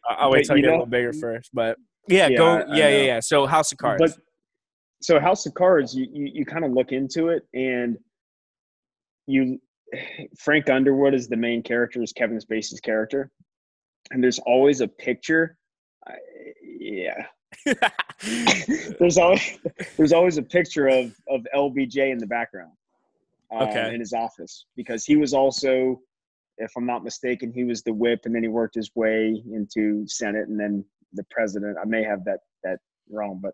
[0.09, 1.51] I'll wait But till I you get a little bigger first.
[1.53, 2.57] But yeah, Yeah, go.
[2.69, 3.19] Yeah, yeah, yeah.
[3.19, 4.01] So House of Cards.
[4.01, 4.17] But
[5.03, 7.99] so House of Cards, you you, you kind of look into it, and
[9.27, 9.59] you
[10.37, 13.31] Frank Underwood is the main character, is Kevin Spacey's character,
[14.11, 15.57] and there's always a picture.
[16.07, 16.15] I,
[16.79, 17.25] yeah,
[18.99, 19.59] there's always
[19.95, 22.71] there's always a picture of of LBJ in the background.
[23.51, 23.93] um, Okay.
[23.93, 26.01] In his office, because he was also,
[26.57, 30.05] if I'm not mistaken, he was the whip, and then he worked his way into
[30.07, 31.77] Senate, and then the president.
[31.81, 33.53] I may have that that wrong, but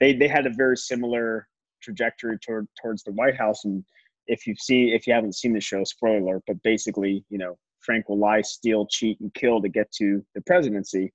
[0.00, 1.48] they they had a very similar
[1.82, 3.64] trajectory toward towards the White House.
[3.64, 3.84] And
[4.26, 7.56] if you see if you haven't seen the show, spoiler alert, but basically, you know,
[7.80, 11.12] Frank will lie, steal, cheat, and kill to get to the presidency.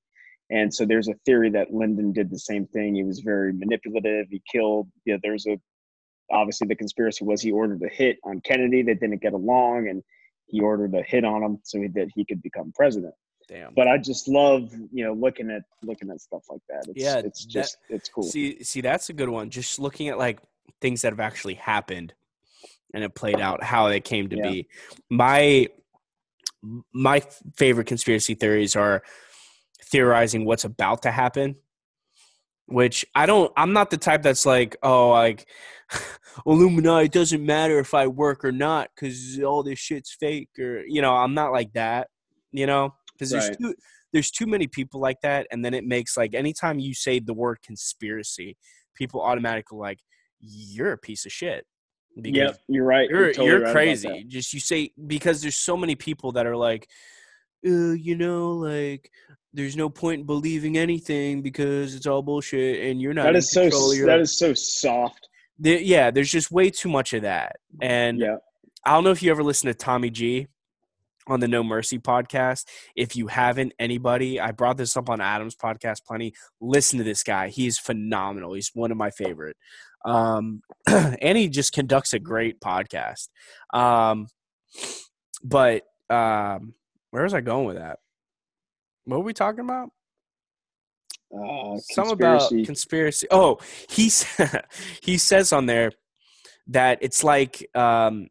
[0.50, 2.96] And so there's a theory that Lyndon did the same thing.
[2.96, 4.28] He was very manipulative.
[4.30, 4.88] He killed.
[5.06, 5.60] Yeah, you know, there's a
[6.32, 8.82] obviously the conspiracy was he ordered a hit on Kennedy.
[8.82, 10.04] They didn't get along, and
[10.46, 13.14] he ordered a hit on him so that he could become president.
[13.50, 13.74] Damn.
[13.74, 16.86] But I just love you know looking at looking at stuff like that.
[16.90, 18.24] It's, Yeah, it's just it's cool.
[18.24, 19.50] See, see, that's a good one.
[19.50, 20.40] Just looking at like
[20.82, 22.14] things that have actually happened
[22.94, 24.50] and it played out how they came to Yeah.
[24.50, 24.68] be.
[25.10, 25.68] My
[26.94, 27.22] my
[27.56, 29.04] favorite conspiracy theories are
[29.84, 31.56] theorizing what's about to happen.
[32.66, 33.52] Which I don't.
[33.56, 35.48] I'm not the type that's like, oh, like
[36.46, 37.06] Illuminati.
[37.06, 41.02] It doesn't matter if I work or not because all this shit's fake, or you
[41.02, 42.10] know, I'm not like that.
[42.52, 43.74] You know, because there's too
[44.12, 47.34] there's too many people like that, and then it makes like anytime you say the
[47.34, 48.58] word conspiracy,
[48.96, 50.00] people automatically like
[50.42, 51.66] you're a piece of shit.
[52.24, 53.10] Yep, you're right.
[53.10, 54.26] you're totally you're right crazy.
[54.28, 56.88] Just you say because there's so many people that are like,
[57.66, 59.12] uh, you know, like
[59.54, 63.24] there's no point in believing anything because it's all bullshit and you're not.
[63.24, 65.28] That is so control of your- that is so soft.
[65.60, 67.58] There- yeah, there's just way too much of that.
[67.82, 68.38] And Yeah.
[68.86, 70.48] I don't know if you ever listen to Tommy G
[71.28, 72.66] on the No Mercy podcast.
[72.96, 76.34] If you haven't, anybody, I brought this up on Adam's podcast plenty.
[76.62, 77.50] Listen to this guy.
[77.50, 78.54] He's phenomenal.
[78.54, 79.58] He's one of my favorite.
[80.08, 83.28] Um, and he just conducts a great podcast.
[83.74, 84.28] Um,
[85.44, 86.74] but um,
[87.12, 88.00] where was I going with that?
[89.04, 89.90] What were we talking about?
[91.34, 92.66] Uh, some about conspiracy.
[92.66, 93.28] conspiracy.
[93.32, 93.58] Oh,
[93.90, 94.10] he
[95.02, 95.92] he says on there
[96.68, 98.28] that it's like um,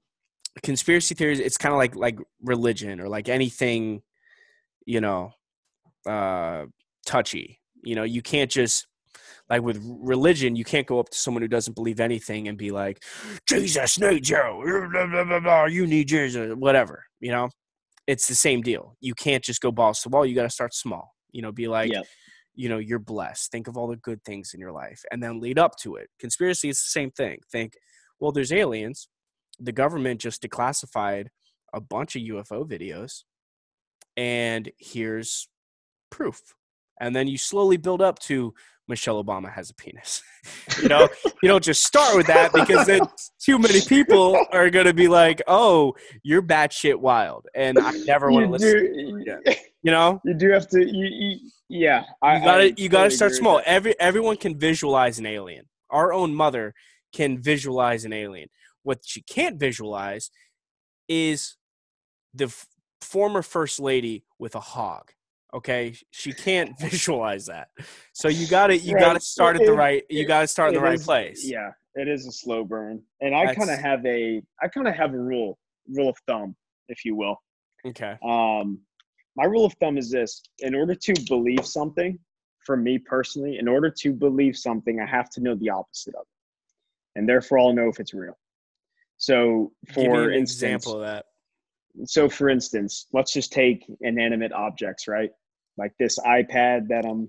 [0.62, 1.41] conspiracy theories.
[1.41, 4.03] It's kind of like like religion or like anything,
[4.87, 5.33] you know,
[6.07, 6.67] uh,
[7.05, 7.61] touchy.
[7.85, 8.87] You know, you can't just
[9.49, 12.71] like with religion, you can't go up to someone who doesn't believe anything and be
[12.71, 13.03] like,
[13.49, 17.05] Jesus needs you, you need Jesus, whatever.
[17.21, 17.49] You know,
[18.07, 18.97] it's the same deal.
[19.01, 20.27] You can't just go balls to the wall.
[20.27, 21.15] You got to start small.
[21.33, 22.05] You know, be like, Yep.
[22.55, 25.41] you know you're blessed think of all the good things in your life and then
[25.41, 27.75] lead up to it conspiracy is the same thing think
[28.19, 29.09] well there's aliens
[29.61, 31.27] the government just declassified
[31.75, 33.25] a bunch of ufo videos
[34.17, 35.49] and here's
[36.11, 36.41] proof
[37.01, 38.55] and then you slowly build up to
[38.88, 40.22] michelle obama has a penis
[40.83, 41.09] you know
[41.42, 43.01] you don't just start with that because then
[43.40, 48.31] too many people are going to be like oh you're batshit wild and i never
[48.31, 49.55] want to listen do- Yeah.
[49.83, 50.81] you know You do have to.
[50.81, 52.05] You, you yeah.
[52.22, 53.61] I, you gotta you gotta start small.
[53.66, 55.64] Every everyone can visualize an alien.
[55.90, 56.75] Our own mother
[57.12, 58.49] can visualize an alien.
[58.85, 60.31] What she can't visualize
[61.09, 61.57] is
[62.35, 62.66] the f-
[63.01, 65.11] former first lady with a hog.
[65.57, 67.69] Okay, she can't visualize that.
[68.12, 70.05] So you gotta you gotta start at the right.
[70.11, 71.49] You gotta start in the right is- place.
[71.49, 74.95] Yeah, it is a slow burn, and I kind of have a I kind of
[74.95, 76.55] have a rule rule of thumb,
[76.88, 77.37] if you will.
[77.87, 78.16] Okay.
[78.25, 78.81] Um,
[79.37, 82.19] my rule of thumb is this: in order to believe something,
[82.64, 86.23] for me personally, in order to believe something, I have to know the opposite of
[86.23, 88.37] it, and therefore I'll know if it's real.
[89.16, 91.25] So, for Give me an instance, example of that.
[92.05, 95.31] so for instance let's just take inanimate objects right
[95.77, 97.29] like this ipad that i'm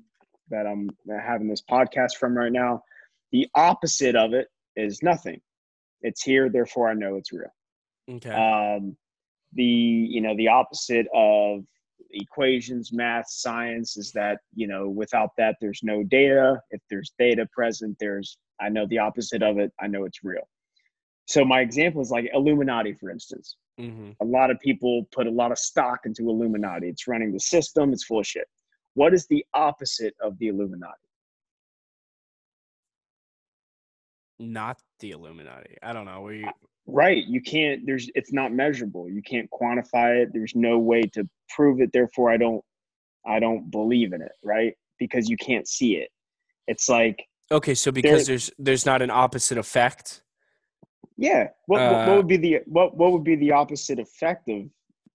[0.50, 0.90] that i'm
[1.26, 2.82] having this podcast from right now
[3.32, 5.42] the opposite of it is nothing.
[6.02, 7.54] It's here therefore i know it's real.
[8.10, 8.30] Okay.
[8.30, 8.96] um,
[9.54, 11.64] the you know the opposite of
[12.12, 16.62] equations math science is that you know without that there's no data.
[16.70, 19.72] If there's data present there's i know the opposite of it.
[19.80, 20.48] I know it's real.
[21.26, 25.32] So my example is like illuminati for instance hmm a lot of people put a
[25.32, 26.88] lot of stock into Illuminati.
[26.88, 28.48] It's running the system, it's full of shit.
[28.96, 30.94] What is the opposite of the Illuminati?
[34.40, 35.78] Not the Illuminati.
[35.84, 36.22] I don't know.
[36.22, 36.50] Were you?
[36.88, 37.26] Right.
[37.26, 39.10] You can't there's it's not measurable.
[39.10, 40.30] You can't quantify it.
[40.34, 41.92] There's no way to prove it.
[41.92, 42.64] Therefore I don't
[43.26, 44.74] I don't believe in it, right?
[44.98, 46.10] Because you can't see it.
[46.68, 50.22] It's like Okay, so because there's there's not an opposite effect.
[51.18, 54.50] Yeah, what, what- what Uh, would be the what what would be the opposite effect
[54.50, 54.64] of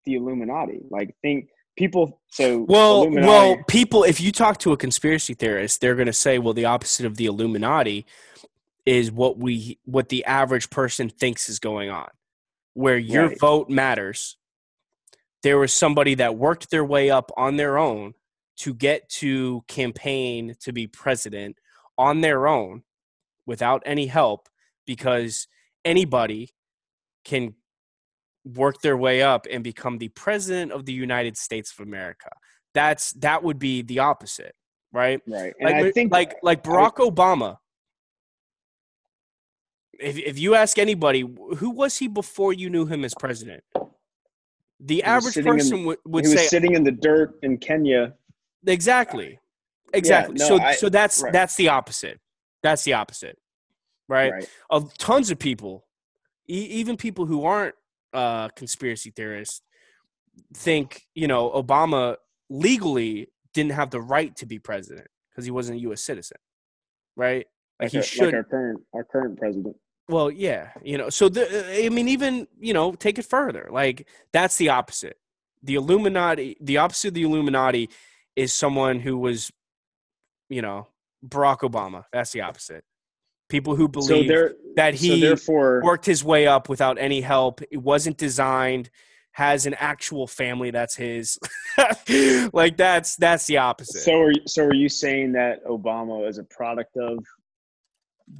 [0.04, 0.80] the Illuminati?
[0.90, 4.04] Like think people so Well, Illuminati- well, people.
[4.04, 7.16] If you talk to a conspiracy theorist, they're going to say, "Well, the opposite of
[7.16, 8.06] the Illuminati
[8.84, 12.08] is what we, what the average person thinks is going on,
[12.74, 13.40] where your Right.
[13.40, 14.36] vote matters."
[15.42, 18.14] There was somebody that worked their way up on their own
[18.58, 21.58] to get to campaign to be president
[21.98, 22.82] on their own
[23.46, 24.48] without any help
[24.86, 25.48] because
[25.84, 26.50] anybody
[27.24, 27.54] can
[28.44, 32.30] work their way up and become the president of the United States of America.
[32.74, 34.54] That's that would be the opposite,
[34.92, 35.20] right?
[35.28, 35.52] right.
[35.60, 37.58] And Like I think like like Barack Obama
[40.00, 41.20] if if you ask anybody,
[41.58, 43.62] who was he before you knew him as president?
[44.80, 47.38] The was average sitting in- person would, would he was say sitting in the dirt
[47.42, 48.14] in Kenya.
[48.66, 49.38] exactly,
[49.94, 50.34] exactly.
[50.38, 51.32] no, so I- so that's right.
[51.32, 52.18] that's the opposite.
[52.64, 53.38] That's the opposite,
[54.12, 54.32] right?
[54.32, 54.48] Right.
[54.70, 55.86] Of tons of people,
[56.48, 57.74] e- even people who aren't
[58.12, 59.62] uh, conspiracy theorists,
[60.54, 62.16] think you know Obama
[62.48, 66.02] legally didn't have the right to be president because he wasn't a U.S.
[66.02, 66.38] citizen,
[67.16, 67.46] right?
[67.80, 68.34] Like, he our- should.
[68.34, 69.76] our current our current president.
[70.08, 71.08] Well, yeah, you know.
[71.10, 73.68] So the I mean, even you know, take it further.
[73.70, 75.16] Like that's the opposite.
[75.62, 77.88] The Illuminati, the opposite of the Illuminati,
[78.34, 79.50] is someone who was,
[80.48, 80.88] you know,
[81.26, 82.04] Barack Obama.
[82.12, 82.84] That's the opposite.
[83.52, 87.60] People who believe there, that so he therefore, worked his way up without any help.
[87.70, 88.90] It wasn't designed.
[89.32, 91.38] Has an actual family that's his.
[92.52, 94.00] like that's that's the opposite.
[94.00, 97.24] so are you- so are you saying that Obama is a product of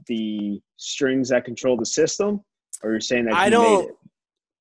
[0.07, 2.40] the strings that control the system,
[2.83, 3.96] or you're saying that I he don't- made it?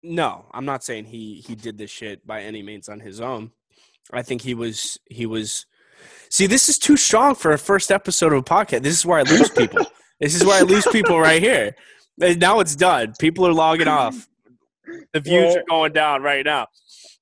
[0.03, 3.51] No, I'm not saying he he did this shit by any means on his own.
[4.11, 5.65] I think he was he was.
[6.29, 8.81] See, this is too strong for a first episode of a podcast.
[8.83, 9.85] This is where I lose people.
[10.21, 11.75] This is where I lose people right here.
[12.21, 13.13] And now it's done.
[13.19, 14.27] People are logging off.
[15.13, 16.67] The views Well- are going down right now.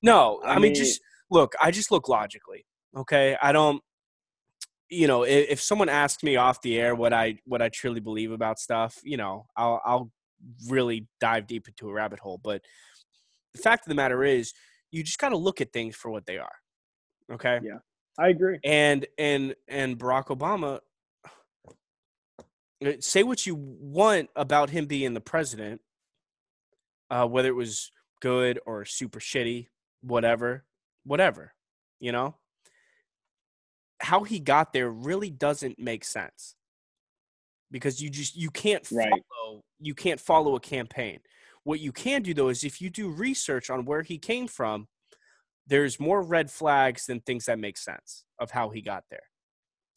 [0.02, 1.54] No, I, I mean, mean- just look.
[1.60, 2.66] I just look logically.
[2.96, 3.82] Okay, I don't.
[4.88, 8.00] You know, if, if someone asks me off the air what I what I truly
[8.00, 10.10] believe about stuff, you know, I'll I'll
[10.68, 12.40] really dive deep into a rabbit hole.
[12.42, 12.62] But
[13.54, 14.52] the fact of the matter is,
[14.90, 16.54] you just got to look at things for what they are.
[17.32, 17.60] Okay.
[17.62, 17.78] Yeah,
[18.18, 18.58] I agree.
[18.64, 20.80] And and and Barack Obama.
[22.84, 25.80] Uh, Say what you want about him being the president,
[27.10, 27.90] uh, whether it was
[28.20, 29.68] good or super shitty,
[30.02, 30.64] whatever,
[31.04, 31.54] whatever,
[31.98, 32.36] you know.
[34.00, 36.54] How he got there really doesn't make sense
[37.70, 39.10] because you just you can't Right.
[39.10, 41.20] follow you can't follow a campaign.
[41.64, 44.88] What you can do though is if you do research on where he came from,
[45.66, 49.22] there's more red flags than things that make sense of how he got there.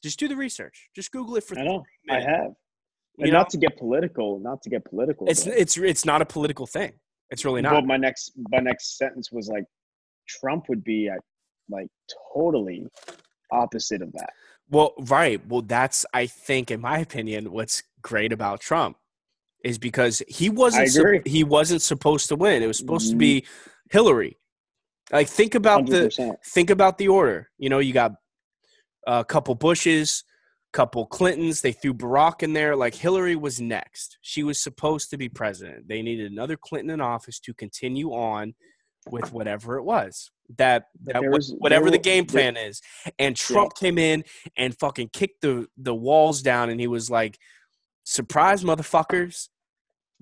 [0.04, 0.90] Just do the research.
[0.94, 1.84] Just Google it for I know.
[2.10, 2.52] I have.
[3.20, 3.40] And know?
[3.40, 5.28] not to get political, not to get political.
[5.30, 6.94] It's but- it's it's not a political thing.
[7.30, 7.86] It's really not.
[7.86, 9.66] my next my next sentence was like,
[10.28, 11.16] Trump would be uh,
[11.70, 11.88] like
[12.34, 12.86] totally
[13.52, 14.30] opposite of that.
[14.70, 15.46] Well, right.
[15.48, 18.98] Well, that's I think, in my opinion, what's great about Trump
[19.64, 21.22] is because he wasn't agree.
[21.26, 22.62] he wasn't supposed to win.
[22.64, 23.20] It was supposed to Mhm.
[23.20, 23.46] be
[23.92, 24.38] Hillary.
[25.12, 27.50] Like think about Hundred the think about the order.
[27.58, 28.14] You know, you got
[29.06, 30.24] a couple Bushes,
[30.74, 31.62] couple Clintons.
[31.62, 32.76] They threw Barack in there.
[32.76, 34.18] Like Hillary was next.
[34.22, 35.88] She was supposed to be president.
[35.88, 38.56] They needed another Clinton in office to continue on
[39.10, 42.82] with whatever it was that that was- whatever there the game plan is.
[43.20, 44.24] And Trump came in
[44.58, 47.38] and fucking kicked the the walls down, and he was like,
[48.04, 49.50] "Surprise, motherfuckers!"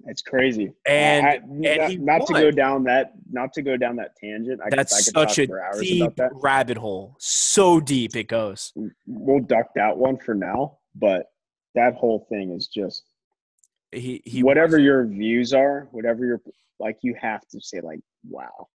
[0.07, 0.71] It's crazy.
[0.85, 4.59] And- I- and not, not to go down that not to go down that tangent.
[4.63, 6.31] I That's could, I could such talk a for hours deep about that.
[6.33, 7.15] rabbit hole.
[7.19, 8.73] So deep it goes.
[9.07, 11.27] We'll duck that one for now, but
[11.75, 13.03] that whole thing is just
[13.91, 16.41] He he whatever your views are, whatever your
[16.79, 18.67] like, you have to say like, wow.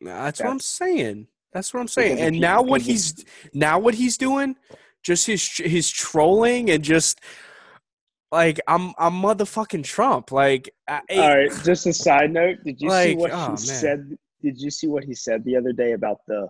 [0.00, 1.26] That's, what I'm saying.
[1.52, 2.20] That's what I'm saying.
[2.20, 4.54] And now what he's now what he's doing,
[5.02, 7.20] just his his trolling and just
[8.30, 10.32] like I'm I'm motherfucking Trump.
[10.32, 11.50] Like I, All right.
[11.64, 12.58] Just a side note.
[12.64, 13.50] Did you see what oh, man.
[13.52, 14.18] he said?
[14.42, 16.48] Did you see what he said the other day about the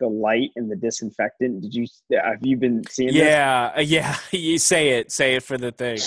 [0.00, 1.62] the light and the disinfectant?
[1.62, 3.12] Did you have you been seeing?
[3.12, 3.22] this?
[3.22, 4.16] yeah, uh, yeah.
[4.30, 5.98] You say it, say it for the thing.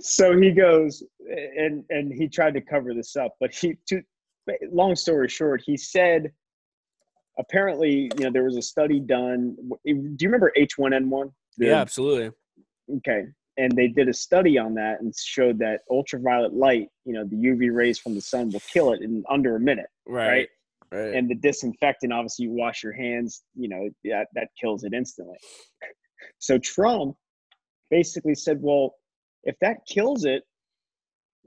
[0.00, 1.02] So he goes
[1.56, 4.02] and and he tried to cover this up, but he to
[4.70, 6.32] long story short, he said
[7.38, 9.56] apparently, you know, there was a study done.
[9.84, 11.32] Do you remember H1N1?
[11.56, 12.32] The- Yeah, absolutely.
[12.98, 13.26] Okay.
[13.60, 17.36] And they did a study on that and showed that ultraviolet light, you know, the
[17.36, 20.28] UV rays from the sun will kill it in under a minute, Right.
[20.28, 20.48] right?
[20.92, 21.14] Right.
[21.14, 25.36] And the disinfectant, obviously, you wash your hands, you know, that, that kills it instantly.
[26.38, 27.16] So Trump
[27.90, 28.94] basically said, well,
[29.44, 30.42] if that kills it,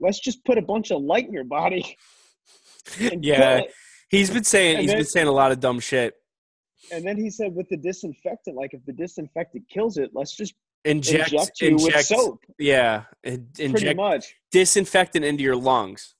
[0.00, 1.96] let's just put a bunch of light in your body.
[3.20, 3.60] yeah,
[4.08, 6.14] he's been saying And he's then- been saying a lot of dumb shit.
[6.92, 10.54] And then he said, with the disinfectant, like if the disinfectant kills it, let's just
[10.84, 12.40] Inject, inject you inject, with soap.
[12.58, 14.34] yeah, in- Pretty inject much.
[14.50, 16.14] disinfectant into your lungs.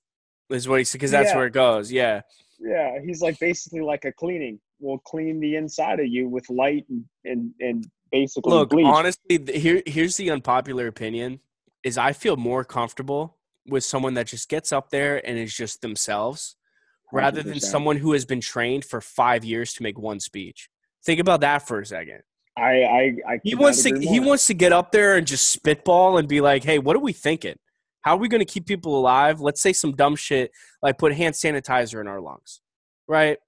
[0.50, 1.36] Is what he said because that's Yeah.
[1.36, 1.90] where it goes.
[1.92, 2.20] Yeah.
[2.60, 4.60] Yeah, he's like basically like a cleaning.
[4.78, 8.86] We'll clean the inside of you with light and and, and basically Look, bleach.
[8.86, 11.40] honestly, here here's the unpopular opinion:
[11.82, 13.36] is I feel more comfortable
[13.66, 16.56] with someone that just gets up there and is just themselves,
[17.12, 20.68] rather than someone who has been trained for five years to make one speech.
[21.04, 22.22] Think about that for a second.
[22.56, 26.18] I I, I He wants to he wants to get up there and just spitball
[26.18, 27.56] and be like, "Hey, what are we thinking?
[28.02, 29.40] How are we going to keep people alive?
[29.40, 30.50] Let's say some dumb shit
[30.82, 32.60] like put hand sanitizer in our lungs,
[33.08, 33.38] right?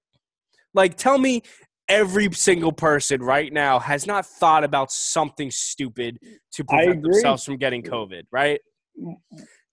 [0.72, 1.42] Like, tell me
[1.88, 6.18] every single person right now has not thought about something stupid
[6.52, 7.90] to prevent themselves from getting mm.
[7.90, 8.61] COVID, right?
[9.00, 9.16] Mm,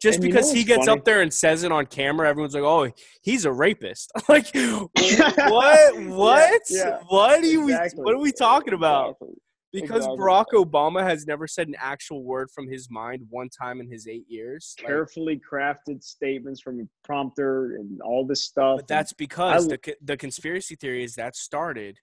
[0.04, 1.00] Just and because you know he gets funny?
[1.00, 2.92] up there and says it on camera, everyone's like, "Oh,
[3.22, 4.90] he's a rapist." like, what?
[6.14, 6.62] What?
[6.70, 7.00] Yeah, yeah.
[7.08, 7.46] What are?
[7.46, 8.04] Exactly.
[8.04, 9.12] What are we talking about?
[9.12, 9.36] Exactly.
[9.72, 10.18] Because exactly.
[10.18, 14.06] Barack Obama has never said an actual word from his mind one time in his
[14.06, 14.76] eight years.
[14.78, 18.80] Carefully like, crafted statements from a prompter and all this stuff.
[18.80, 21.98] But that's because I, the the conspiracy theory is that started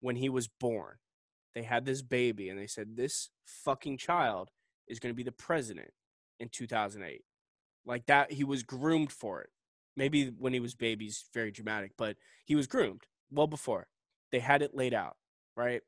[0.00, 0.96] when he was born.
[1.54, 4.50] They had this baby and they said this fucking child
[4.88, 5.90] is going to be the president
[6.40, 7.22] in 2008.
[7.86, 9.50] Like that he was groomed for it.
[9.96, 13.86] Maybe when he was baby's very dramatic, but he was groomed well before.
[14.32, 15.16] They had it laid out,
[15.56, 15.80] right?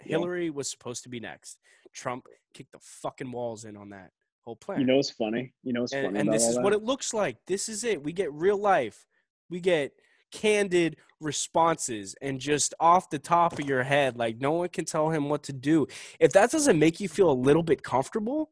[0.00, 1.58] Hillary was supposed to be next.
[1.92, 4.10] Trump kicked the fucking walls in on that
[4.42, 4.80] whole plan.
[4.80, 5.52] You know what's funny?
[5.62, 6.20] You know what's and, funny?
[6.20, 6.62] And this is that?
[6.62, 7.36] what it looks like.
[7.46, 8.02] This is it.
[8.02, 9.06] We get real life.
[9.50, 9.92] We get
[10.30, 15.10] candid responses and just off the top of your head, like no one can tell
[15.10, 15.86] him what to do.
[16.18, 18.50] If that doesn't make you feel a little bit comfortable,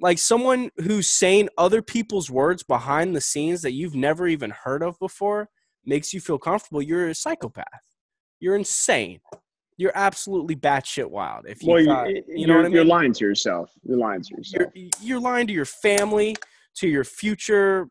[0.00, 4.82] like someone who's saying other people's words behind the scenes that you've never even heard
[4.82, 5.48] of before
[5.84, 7.66] makes you feel comfortable, you're a psychopath.
[8.40, 9.20] You're insane
[9.78, 11.46] you're absolutely batshit wild.
[11.48, 12.74] If you, well, thought, you, you know what I mean?
[12.74, 13.70] You're lying to yourself.
[13.84, 14.72] You're lying to yourself.
[14.74, 16.36] You're, you're lying to your family,
[16.76, 17.88] to your future,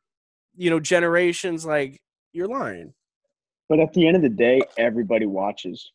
[0.55, 1.65] you know, generations.
[1.65, 2.01] Like
[2.33, 2.93] you're lying.
[3.69, 5.91] But at the end of the day, everybody watches.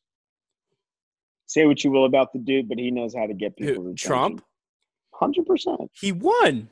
[1.47, 3.85] Say what you will about the dude, but he knows how to get people.
[3.85, 4.43] Who, Trump,
[5.23, 5.91] hundred percent.
[5.93, 6.69] He won,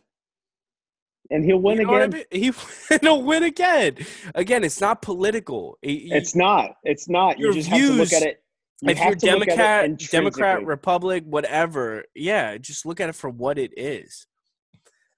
[1.31, 2.15] and he'll win you know again.
[2.15, 2.53] I mean?
[2.91, 3.97] He he'll win again.
[4.35, 5.79] Again, it's not political.
[5.83, 6.73] it's not.
[6.85, 7.39] It's not.
[7.39, 8.43] You just views, have to look at it
[8.83, 13.73] you if you're Democrat, Democrat, Republic, whatever, yeah, just look at it for what it
[13.77, 14.27] is.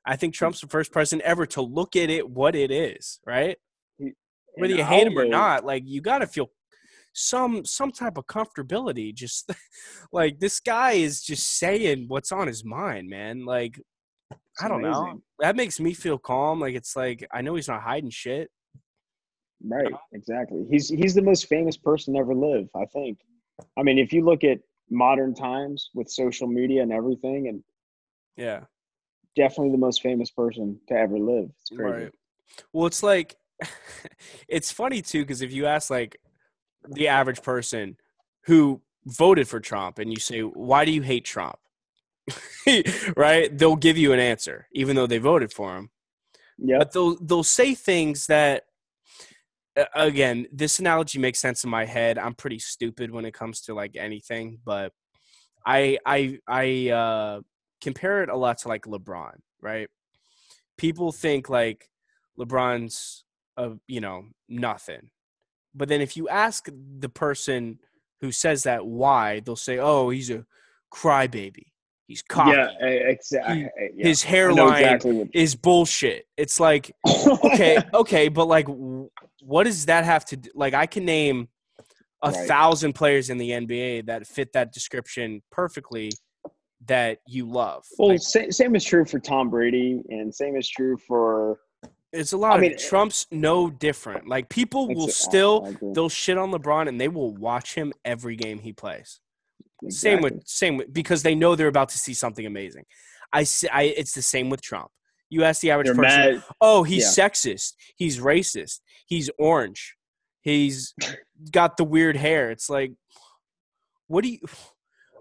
[0.05, 3.57] I think Trump's the first president ever to look at it what it is, right?
[4.57, 6.51] Whether you hate him or not, like you got to feel
[7.13, 9.15] some some type of comfortability.
[9.15, 9.51] Just
[10.13, 13.45] like this guy is just saying what's on his mind, man.
[13.45, 13.81] Like
[14.61, 15.05] I don't amazing.
[15.05, 15.23] know.
[15.41, 16.61] That makes me feel calm.
[16.61, 18.51] Like it's like I know he's not hiding shit.
[19.65, 20.67] Right, exactly.
[20.71, 23.19] He's he's the most famous person ever live, I think.
[23.79, 24.59] I mean, if you look at
[24.91, 27.63] modern times with social media and everything, and
[28.37, 28.65] yeah,
[29.37, 31.49] definitely the most famous person to ever live.
[31.61, 32.05] It's crazy.
[32.05, 32.13] Right.
[32.73, 33.37] Well, it's like
[34.49, 36.17] it's funny too because if you ask like
[36.89, 37.97] the average person
[38.47, 41.59] who voted for Trump and you say, "Why do you hate Trump?"
[43.17, 43.57] right?
[43.57, 45.91] They'll give you an answer, even though they voted for him.
[46.59, 46.79] Yeah.
[46.79, 48.65] But they'll they'll say things that
[49.95, 52.19] again, this analogy makes sense in my head.
[52.19, 54.93] I'm pretty stupid when it comes to like anything, but
[55.67, 57.41] I I I uh,
[57.81, 59.89] compare it a lot to like LeBron, right?
[60.77, 61.89] People think like
[62.39, 63.25] LeBron's
[63.57, 65.11] a you know nothing,
[65.75, 66.69] but then if you ask
[66.99, 67.79] the person
[68.21, 70.45] who says that why, they'll say, "Oh, he's a
[70.93, 71.73] crybaby."
[72.13, 72.51] He's cocky.
[72.51, 73.71] Yeah, exactly.
[73.95, 74.07] Yeah.
[74.07, 76.27] His hairline exactly is bullshit.
[76.37, 78.67] It's like, okay, okay, but like,
[79.41, 80.51] what does that have to do?
[80.55, 81.49] Like, I can name
[82.23, 82.47] a right.
[82.47, 86.11] thousand players in the NBA that fit that description perfectly
[86.87, 87.85] that you love.
[87.99, 91.61] Well, like, same, same is true for Tom Brady, and same is true for.
[92.13, 92.59] It's a lot.
[92.59, 94.29] I mean, Trump's no different.
[94.29, 98.59] Like people will still they'll shit on LeBron and they will watch him every game
[98.59, 99.21] he plays.
[99.83, 99.91] Exactly.
[99.91, 102.85] Same with same with because they know they're about to see something amazing.
[103.33, 104.91] I, I it's the same with Trump.
[105.31, 106.45] You ask the average They're person, mad.
[106.61, 107.27] oh, he's yeah.
[107.27, 109.97] sexist, he's racist, he's orange,
[110.43, 110.95] he's
[111.51, 112.51] got the weird hair.
[112.51, 112.93] It's like,
[114.09, 114.41] what do you,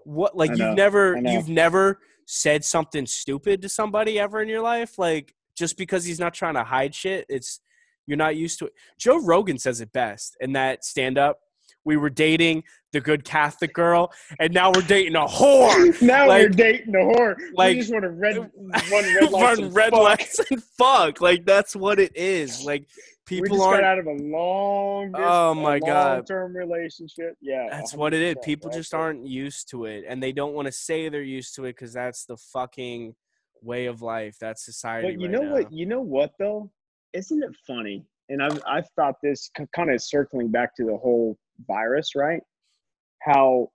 [0.04, 4.98] what like you've never you've never said something stupid to somebody ever in your life,
[4.98, 7.26] like just because he's not trying to hide shit.
[7.28, 7.60] It's
[8.06, 8.72] you're not used to it.
[8.98, 11.38] Joe Rogan says it best in that stand up
[11.84, 16.00] we were dating the good Catholic girl, and now we're dating a whore.
[16.02, 17.34] now like, we're dating a whore.
[17.54, 18.36] Like, we just want to red,
[18.90, 20.02] run red lights, run red fuck.
[20.02, 21.20] lights and fuck.
[21.20, 22.64] Like that's what it is.
[22.64, 22.86] Like
[23.26, 27.36] people we aren't out of a long, oh my god, term relationship.
[27.40, 28.36] Yeah, that's what it is.
[28.42, 31.64] People just aren't used to it, and they don't want to say they're used to
[31.64, 33.14] it because that's the fucking
[33.62, 34.36] way of life.
[34.40, 35.08] That's society.
[35.08, 35.52] But you right know now.
[35.52, 35.72] what?
[35.72, 36.70] You know what though?
[37.12, 38.04] Isn't it funny?
[38.28, 41.36] And I've I've thought this kind of circling back to the whole
[41.66, 42.42] virus, right?
[43.20, 43.70] How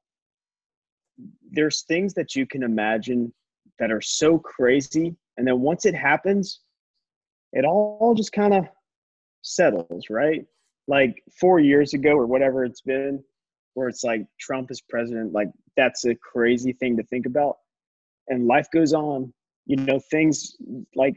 [1.51, 3.33] there's things that you can imagine
[3.79, 5.15] that are so crazy.
[5.37, 6.61] And then once it happens,
[7.53, 8.65] it all just kind of
[9.41, 10.45] settles, right?
[10.87, 13.23] Like four years ago or whatever it's been,
[13.73, 17.57] where it's like Trump is president, like that's a crazy thing to think about.
[18.27, 19.33] And life goes on.
[19.67, 20.55] You know, things
[20.95, 21.15] like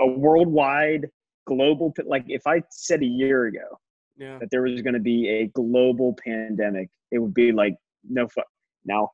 [0.00, 1.08] a worldwide
[1.46, 3.78] global like if I said a year ago
[4.16, 4.38] Yeah.
[4.38, 7.76] that there was going to be a global pandemic, it would be like
[8.08, 8.46] no fuck.
[8.84, 9.10] Now,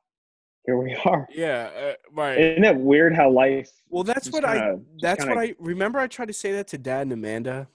[0.65, 1.27] here we are.
[1.31, 1.69] Yeah.
[1.75, 2.37] Uh, right.
[2.39, 3.69] Isn't that weird how life?
[3.89, 4.59] Well, that's what I.
[4.59, 5.99] kinda- just That's kinda- what I remember.
[5.99, 7.67] I tried to say that to Dad and Amanda.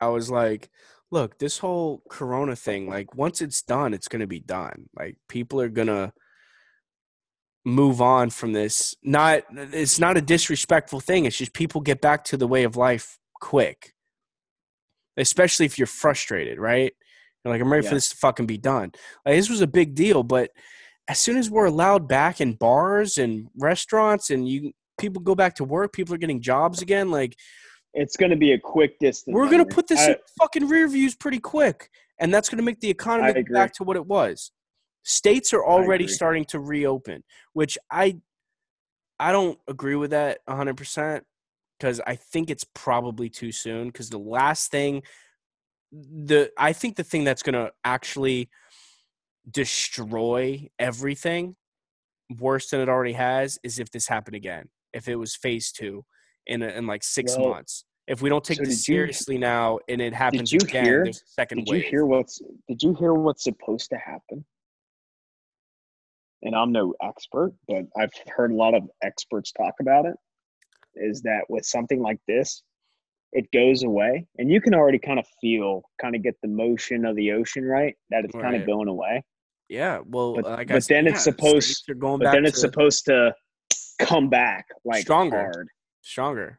[0.00, 0.70] I was like,
[1.10, 2.86] "Look, this whole Corona thing.
[2.88, 4.88] Like, once it's done, it's gonna be done.
[4.98, 6.12] Like, people are gonna
[7.64, 8.94] move on from this.
[9.02, 9.42] Not.
[9.52, 11.24] It's not a disrespectful thing.
[11.26, 13.94] It's just people get back to the way of life quick.
[15.16, 16.92] Especially if you're frustrated, right?
[17.44, 18.92] You're like, I'm ready for this to fucking be done.
[19.26, 20.50] Like, this was a big deal, but
[21.08, 25.54] as soon as we're allowed back in bars and restaurants and you people go back
[25.56, 27.10] to work, people are getting jobs again.
[27.10, 27.34] Like
[27.94, 29.34] It's going to be a quick distance.
[29.34, 31.88] we're gonna put this I- in fucking rear views pretty quick,
[32.20, 33.54] and that's gonna make the economy I get agree.
[33.54, 34.52] back to what it was.
[35.02, 37.22] States are already starting to reopen,
[37.52, 38.18] which I
[39.18, 41.24] I don't agree with that 100 percent
[41.78, 43.88] because I think it's probably too soon.
[43.88, 45.02] Because the last thing,
[45.92, 48.50] the I think the thing that's gonna actually
[49.50, 51.56] destroy everything
[52.38, 54.68] worse than it already has is if this happened again.
[54.92, 56.04] If it was phase two
[56.46, 57.84] in a, in like six Well, months.
[58.06, 61.04] If we don't take so this did you- seriously now and it happens again, hear-
[61.04, 61.84] there's a second Did wave.
[61.84, 64.44] you hear what's Did you hear what's supposed to happen?
[66.42, 70.14] And I'm no expert, but I've heard a lot of experts talk about it.
[70.94, 72.62] Is that with something like this,
[73.32, 77.04] it goes away, and you can already kind of feel, kind of get the motion
[77.04, 77.94] of the ocean, right?
[78.10, 79.22] That it's kind of going away.
[79.68, 82.56] yeah, well, But- like I but said, then it's supposed- are going But then it's
[82.56, 83.34] to supposed to
[84.00, 85.36] come back like Stronger.
[85.42, 85.68] hard.
[86.00, 86.58] stronger.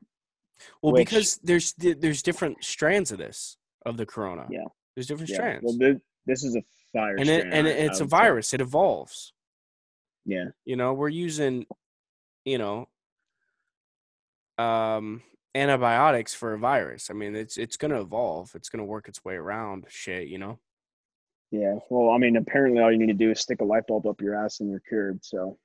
[0.82, 4.48] Well, Which- because there's there's different strands of this of the corona.
[4.50, 4.64] Yeah.
[4.96, 5.36] there's different Yeah.
[5.38, 6.62] strands, Well, this, this is a
[6.94, 8.54] fire and it strand, and it, it's a virus.
[8.54, 9.34] It evolves.
[10.26, 10.46] Yeah.
[10.66, 11.66] You know, we're using,
[12.46, 12.88] you know,
[14.58, 15.22] um,
[15.56, 17.10] antibiotics for a virus.
[17.10, 18.52] I mean, it's it's gonna evolve.
[18.56, 20.28] It's gonna work its way around shit.
[20.28, 20.60] You know.
[21.52, 21.76] Yeah.
[21.90, 24.22] Well, I mean, apparently all you need to do is stick a light bulb up
[24.22, 25.24] your ass and you're cured.
[25.26, 25.58] So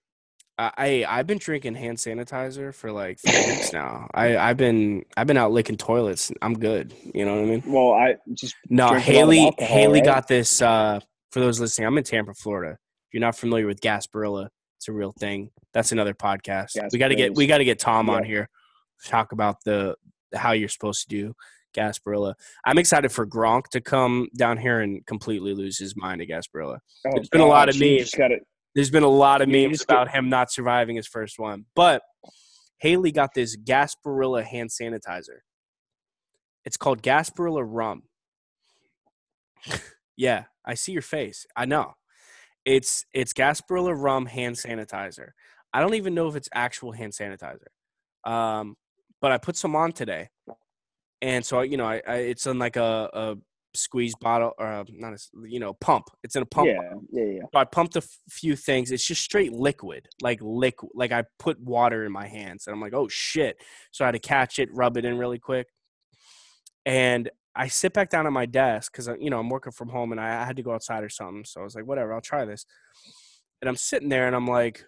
[0.58, 4.08] I I've been drinking hand sanitizer for like three weeks now.
[4.14, 6.32] I I've been I've been out licking toilets.
[6.40, 6.94] I'm good.
[7.14, 7.62] You know what I mean?
[7.66, 10.04] Well, I just No, drink a lot of Haley alcohol, Haley right?
[10.04, 10.62] got this.
[10.62, 11.00] Uh,
[11.30, 12.78] for those listening, I'm in Tampa, Florida.
[13.08, 14.48] If you're not familiar with Gasparilla,
[14.78, 15.50] it's a real thing.
[15.72, 16.70] That's another podcast.
[16.92, 18.28] we got to get we got to get Tom on Yeah.
[18.28, 18.48] here.
[19.04, 19.96] Talk about the
[20.34, 21.34] how you're supposed to do
[21.74, 22.34] Gasparilla.
[22.64, 26.78] I'm excited for Gronk to come down here and completely lose his mind at Gasparilla.
[27.06, 28.00] oh, there's been a lot of memes.
[28.00, 28.42] Just got it.
[28.74, 32.02] There's been a lot of memes about him not surviving his first one, but
[32.78, 35.38] Haley got this Gasparilla hand sanitizer.
[36.66, 38.02] It's called Gasparilla Rum.
[40.16, 41.46] yeah, I see your face.
[41.56, 41.94] I know.
[42.66, 45.28] It's it's Gasparilla Rum hand sanitizer.
[45.72, 47.68] I don't even know if it's actual hand sanitizer.
[48.24, 48.76] Um,
[49.20, 50.28] but I put some on today,
[51.22, 53.34] and so you know, I, I it's in like a, a
[53.74, 56.08] squeeze bottle or a, not a you know pump.
[56.24, 56.68] It's in a pump.
[56.68, 57.42] Yeah, yeah, yeah.
[57.52, 58.90] So I pumped a f- few things.
[58.90, 60.90] It's just straight liquid, like liquid.
[60.94, 63.58] Like I put water in my hands, and I'm like, oh shit!
[63.92, 65.68] So I had to catch it, rub it in really quick,
[66.84, 69.88] and I sit back down at my desk because uh, you know I'm working from
[69.88, 71.44] home, and I, I had to go outside or something.
[71.44, 72.66] So I was like, whatever, I'll try this.
[73.60, 74.84] And I'm sitting there, and I'm like,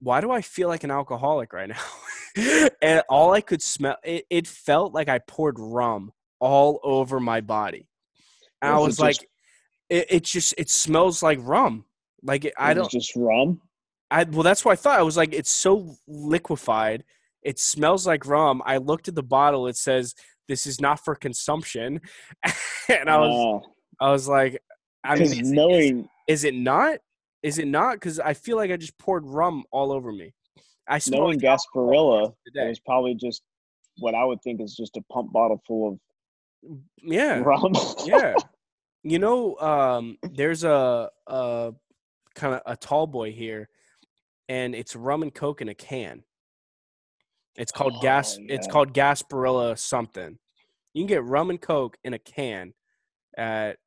[0.00, 2.68] why do I feel like an alcoholic right now?
[2.82, 7.40] and all I could smell, it, it felt like I poured rum all over my
[7.40, 7.88] body.
[8.62, 9.28] And I Was was like,
[9.88, 11.84] it, it just it smells like rum.
[12.22, 12.90] Like it, I don't.
[12.90, 13.60] just rum.
[14.10, 14.98] I well, that's what I thought.
[14.98, 17.04] I was like, it's so liquefied.
[17.42, 18.62] It smells like rum.
[18.64, 19.66] I looked at the bottle.
[19.68, 20.14] It says
[20.48, 22.00] this is not for consumption,
[22.88, 23.62] and I was Oh,
[24.00, 24.62] I was like,
[25.04, 26.98] I mean is, is, knowing is it not?
[27.42, 27.94] Is it not?
[27.94, 30.34] Because I feel like I just poured rum all over me.
[30.88, 33.42] I knowing Gasparilla, was probably just
[33.98, 36.00] what I would think is just a pump bottle full
[37.02, 37.72] Yeah, of rum.
[38.04, 38.34] yeah.
[39.04, 41.72] You know, um, there's a, a
[42.34, 43.68] kind of a tall boy here,
[44.48, 46.24] and it's rum and coke in a can.
[47.58, 48.38] It's called oh, gas.
[48.40, 50.38] Oh, It's called Gasparilla something.
[50.94, 52.72] You can get rum and coke in a can.
[53.36, 53.78] At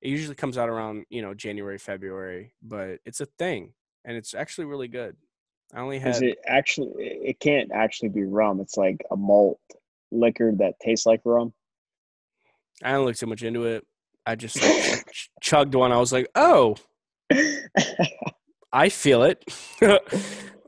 [0.00, 3.74] it usually comes out around you know January February, but it's a thing,
[4.04, 5.16] and it's actually really good.
[5.74, 6.90] I only Is had it actually?
[6.98, 8.60] It can't actually be rum.
[8.60, 9.60] It's like a malt
[10.10, 11.52] liquor that tastes like rum.
[12.82, 13.86] I don't look too much into it.
[14.24, 15.92] I just like, ch- chugged one.
[15.92, 16.76] I was like, oh,
[18.72, 19.44] I feel it.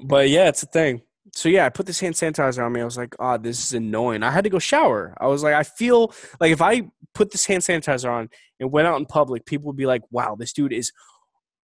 [0.02, 1.02] but yeah, it's a thing.
[1.32, 2.80] So yeah, I put this hand sanitizer on me.
[2.80, 4.22] I was like, oh, this is annoying.
[4.22, 5.14] I had to go shower.
[5.20, 6.82] I was like, I feel like if I
[7.14, 8.28] put this hand sanitizer on
[8.58, 10.92] and went out in public, people would be like, wow, this dude is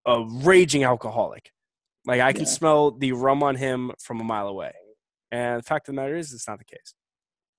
[0.07, 1.53] a raging alcoholic.
[2.07, 2.49] Like I can Yeah.
[2.51, 4.73] smell the rum on him from a mile away.
[5.33, 6.95] And the fact of the matter is, it's not the case.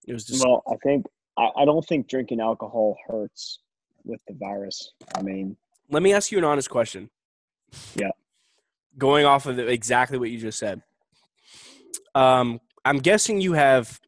[0.07, 1.05] It was just Well, I think
[1.37, 3.59] I, I don't think drinking alcohol hurts
[4.05, 4.93] with the virus.
[5.15, 5.57] I mean,
[5.89, 7.09] Let me ask you an honest question.
[7.95, 8.11] Yeah.
[8.97, 10.81] Going off of the, exactly what you just said.
[12.15, 13.99] Um, I'm guessing you have,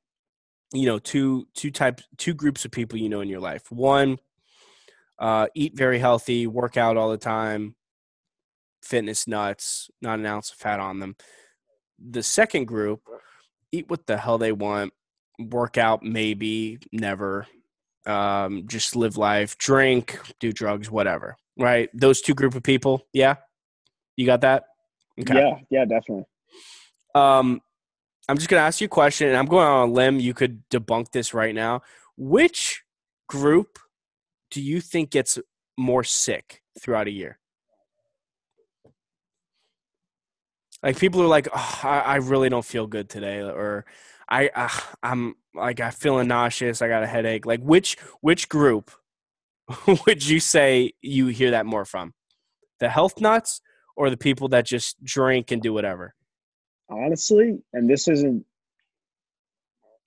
[0.73, 3.71] you know, two two types, two groups of people you know in your life.
[3.71, 4.17] One,
[5.19, 7.75] uh, eat very healthy, work out all the time,
[8.82, 11.15] fitness nuts, not an ounce of fat on them.
[11.99, 13.01] The second group,
[13.71, 14.93] eat what the hell they want,
[15.38, 17.47] work out maybe, never,
[18.05, 21.36] um, just live life, drink, do drugs, whatever.
[21.57, 21.89] Right?
[21.93, 23.05] Those two group of people.
[23.11, 23.36] Yeah,
[24.15, 24.63] you got that.
[25.17, 26.23] yeah, yeah, definitely.
[27.13, 27.61] Um,
[28.30, 30.19] I'm just gonna ask you a question, and I'm going on a limb.
[30.19, 31.82] You could debunk this right now.
[32.15, 32.84] Which
[33.27, 33.80] group
[34.51, 35.39] do you think gets
[35.80, 37.39] more sick throughout a year?
[40.84, 43.86] Like people are like, oh, I, I really don't feel good today, or
[44.30, 44.69] I, uh,
[45.01, 46.84] I'm like I'm feeling nauseous.
[46.84, 47.47] I got a headache.
[47.47, 48.91] Like which which group
[50.05, 52.13] would you say you hear that more from?
[52.80, 53.61] The health nuts
[53.97, 56.13] or the people that just drink and do whatever?
[56.89, 58.45] Honestly, and this isn't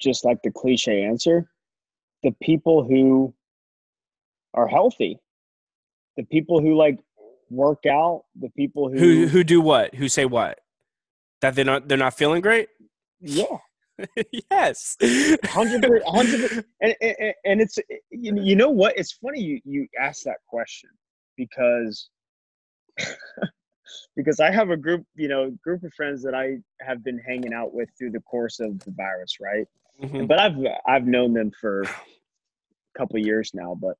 [0.00, 1.48] just like the cliche answer,
[2.22, 3.32] the people who
[4.54, 5.18] are healthy,
[6.16, 6.98] the people who like
[7.50, 9.94] work out, the people who Who who do what?
[9.94, 10.60] Who say what?
[11.40, 12.68] That they're not they're not feeling great?
[13.20, 13.58] yeah,
[14.50, 14.96] yes.
[15.44, 17.78] hundred hundred and, and and it's
[18.10, 18.98] you you know what?
[18.98, 20.90] It's funny you you asked that question
[21.36, 22.08] because
[24.16, 27.52] because I have a group you know group of friends that I have been hanging
[27.52, 29.66] out with through the course of the virus, right?
[30.02, 30.28] Mhm.
[30.28, 31.88] But I've I've known them for a
[32.96, 33.96] couple of years now, but.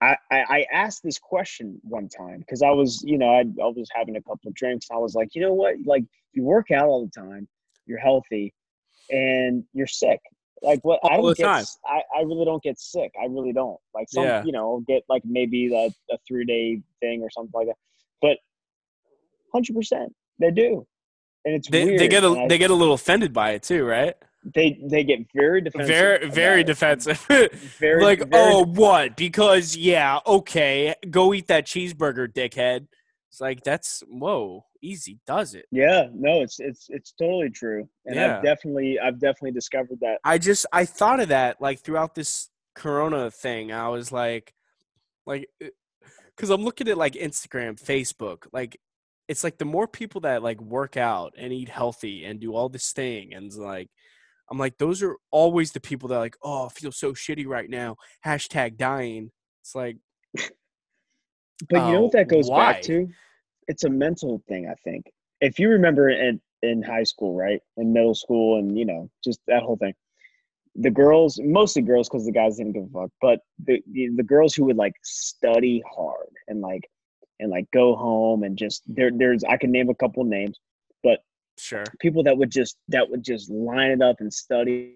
[0.00, 3.66] I, I I asked this question one time because I was, you know, I, I
[3.66, 4.86] was having a couple of drinks.
[4.92, 5.74] I was like, you know what?
[5.84, 7.48] Like, you work out all the time,
[7.84, 8.54] you're healthy,
[9.10, 10.20] and you're sick.
[10.62, 11.00] Like, what?
[11.04, 11.44] I don't get.
[11.44, 11.64] time.
[11.86, 13.12] I really don't get sick.
[13.20, 13.78] I really don't.
[13.94, 14.44] Like, some, Yeah.
[14.44, 17.76] you know, get like maybe a, a three day thing or something like that.
[18.20, 18.38] But
[19.52, 20.86] hundred percent, they do,
[21.44, 22.00] and it's They, weird.
[22.00, 24.14] they get a they get a little offended by it too, right?
[24.54, 25.88] they they get very defensive.
[25.88, 27.18] Very very defensive.
[27.78, 29.16] Very like, very oh, what?
[29.16, 32.86] Because yeah, okay, go eat that cheeseburger, dickhead.
[33.30, 35.66] It's like that's whoa, easy does it.
[35.70, 38.38] Yeah, no, it's it's it's totally true, and Yeah.
[38.38, 40.18] I've definitely I've definitely discovered that.
[40.24, 43.72] I just I thought of that like throughout this Corona thing.
[43.72, 44.54] I was like,
[45.26, 45.68] like, eh,
[46.34, 48.80] because I'm looking at like Instagram, Facebook, like.
[49.28, 52.70] It's like the more people that like work out and eat healthy and do all
[52.70, 53.90] this thing and like
[54.50, 57.68] I'm like those are always the people that like oh I feel so shitty right
[57.68, 59.98] now hashtag dying it's like
[61.68, 62.72] But you know Oh, what that goes why?
[62.72, 63.08] back to?
[63.68, 65.10] It's a mental thing, I think.
[65.40, 69.40] If you remember in in high school, right, in middle school, and you know, just
[69.46, 69.94] that whole thing,
[70.74, 74.22] the girls, mostly girls, because the guys didn't give a fuck, but the, the the
[74.22, 76.88] girls who would like study hard and like
[77.40, 80.58] and like go home and just there there's I can name a couple names,
[81.02, 81.20] but
[81.58, 84.94] sure people that would just that would just line it up and study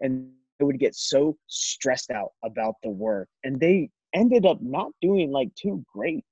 [0.00, 0.26] and
[0.58, 5.30] they would get so stressed out about the work and they ended up not doing
[5.32, 6.24] like too great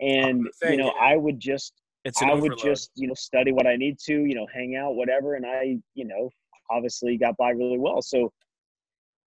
[0.00, 1.02] and say, you know yeah.
[1.12, 1.72] i would just
[2.04, 4.76] it's an i would just you know study what i need to you know hang
[4.76, 6.28] out whatever and i you know
[6.70, 8.32] obviously got by really well so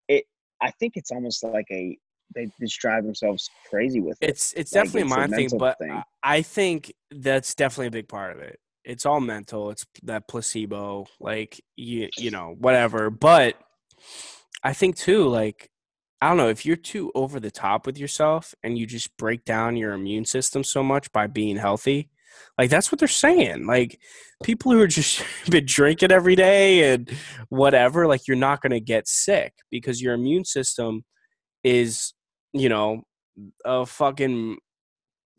[0.08, 0.24] it
[0.60, 1.96] i think it's almost like a
[2.34, 5.78] they just drive themselves crazy with it It's it's Like, definitely it's my thing, but
[5.78, 5.92] thing.
[5.92, 8.58] I- I think that's definitely a big part of it.
[8.84, 9.70] It's all mental.
[9.70, 13.08] It's that placebo, like you you know whatever.
[13.08, 13.54] But
[14.62, 15.70] I think too, like
[16.20, 19.44] I don't know if you're too over the top with yourself and you just break
[19.44, 22.10] down your immune system so much by being healthy.
[22.56, 23.66] Like that's what they're saying.
[23.66, 24.00] Like
[24.42, 27.08] people who are just been drinking every day and
[27.50, 31.04] whatever, like you're not going to get sick because your immune system
[31.62, 32.14] is,
[32.52, 33.02] you know,
[33.64, 34.58] a fucking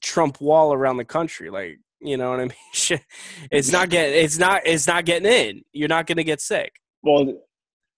[0.01, 1.49] Trump wall around the country.
[1.49, 2.99] Like, you know what I mean?
[3.51, 5.61] It's not getting it's not it's not getting in.
[5.73, 6.71] You're not gonna get sick.
[7.03, 7.34] well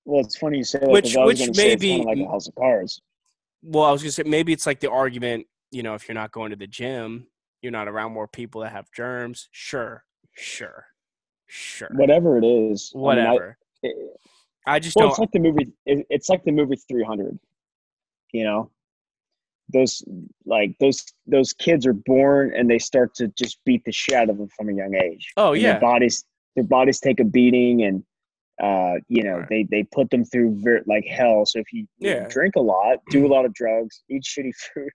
[0.06, 2.18] well it's funny you say that Which- I was which gonna say it's maybe- like
[2.18, 3.02] a house of cards
[3.64, 6.32] Well, I was gonna say maybe it's like the argument, you know, if you're not
[6.32, 7.28] going to the gym,
[7.62, 9.48] you're not around more people that have germs.
[9.52, 10.04] Sure,
[10.36, 10.88] sure,
[11.46, 11.90] sure.
[11.94, 13.58] whatever it is I mean, I- Whatever.
[13.84, 14.18] it-
[14.66, 15.72] I just well, don't it's like the movie.
[15.86, 17.38] It, it's like the movie 300.
[18.32, 18.72] You know,
[19.70, 20.04] those
[20.46, 24.30] like those those kids are born and they start to just beat the shit out
[24.30, 25.32] of them from a young age.
[25.38, 25.72] Oh And yeah.
[25.74, 26.24] their bodies
[26.56, 28.04] their bodies take a beating and
[28.62, 29.50] uh you know Right.
[29.50, 31.46] they they put them through ver- like hell.
[31.46, 34.52] So if you, you know, drink a lot, do a lot of drugs, eat shitty
[34.74, 34.90] food,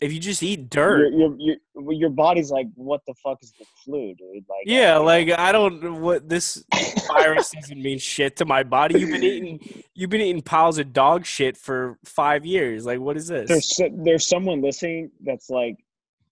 [0.00, 1.12] If you just eat dirt.
[1.12, 4.44] your, your, well, your body's like, what the fuck is the flu, dude?
[4.48, 6.64] Like, Yeah, uh, like I don't what this
[7.06, 8.98] virus doesn't mean shit to my body.
[8.98, 12.84] You've been eating you've been eating piles of dog shit for five years.
[12.84, 13.48] Like what is this?
[13.48, 15.76] there's so- there's someone listening that's like,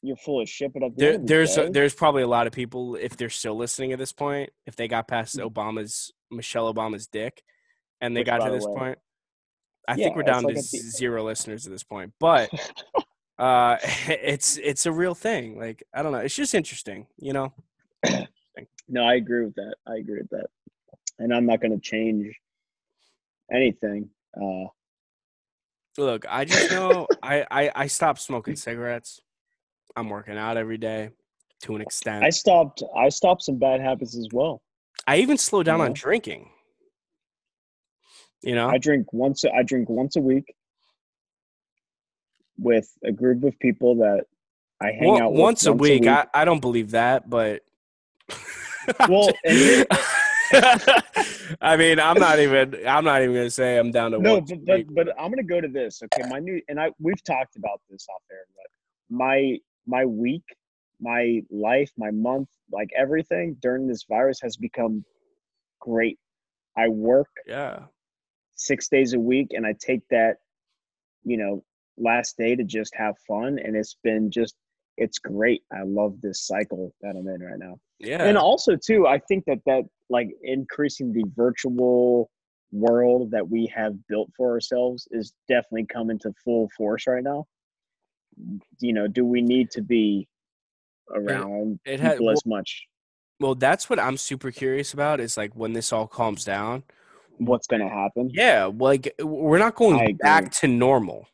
[0.02, 2.46] you're full of shit, but There, end of the there's day, there's probably a lot
[2.48, 5.48] of people if they're still listening at this point, if they got past Mm.
[5.52, 7.42] Obama's Michelle Obama's dick,
[8.00, 8.98] and they Which, got to this way- point.
[9.88, 12.50] I Yeah, think we're down like to zero listeners at this point, but
[13.38, 13.76] uh,
[14.06, 15.58] it's it's a real thing.
[15.58, 17.52] Like I don't know, it's just interesting, you know.
[18.88, 19.74] no, I agree with that.
[19.88, 20.46] I agree with that,
[21.18, 22.38] and I'm not going to change
[23.52, 24.10] anything.
[24.40, 24.66] Uh,
[25.98, 29.20] Look, I just know I, I I stopped smoking cigarettes.
[29.96, 31.10] I'm working out every day
[31.62, 32.22] to an extent.
[32.24, 32.82] I stopped.
[32.96, 34.62] I stopped some bad habits as well.
[35.06, 35.94] I even slow down on know?
[35.94, 36.50] drinking.
[38.42, 39.44] You know, I drink once.
[39.44, 40.54] I drink once a week
[42.58, 44.24] with a group of people that
[44.80, 46.06] I hang One- out with once a week.
[46.06, 47.62] I, I don't believe that, but
[49.08, 49.30] Well,
[51.60, 52.76] I mean, I'm not even.
[52.86, 54.94] I'm not even gonna say I'm down to no, once but, but week.
[54.94, 56.02] but I'm gonna go to this.
[56.02, 60.42] Okay, my new and I we've talked about this off there, but my my week,
[61.00, 65.04] my life, my month, like everything during this virus has become
[65.80, 66.18] great.
[66.76, 67.84] I work Yeah,
[68.54, 70.36] six days a week and I take that,
[71.24, 71.64] you know,
[71.96, 73.58] last day to just have fun.
[73.58, 74.54] And it's been just,
[74.96, 75.62] it's great.
[75.72, 77.76] I love this cycle that I'm in right now.
[77.98, 78.24] yeah.
[78.24, 82.30] And also, too, I think that that like increasing the virtual
[82.72, 87.46] world that we have built for ourselves is definitely coming to full force right now.
[88.78, 90.28] You know, do we need to be
[91.14, 92.86] around it had- people as much?
[93.40, 95.18] well, that's what I'm super curious about.
[95.20, 96.82] Is like when this all calms down.
[97.38, 98.28] What's going to happen?
[98.32, 101.26] Yeah, like we're not going back to normal.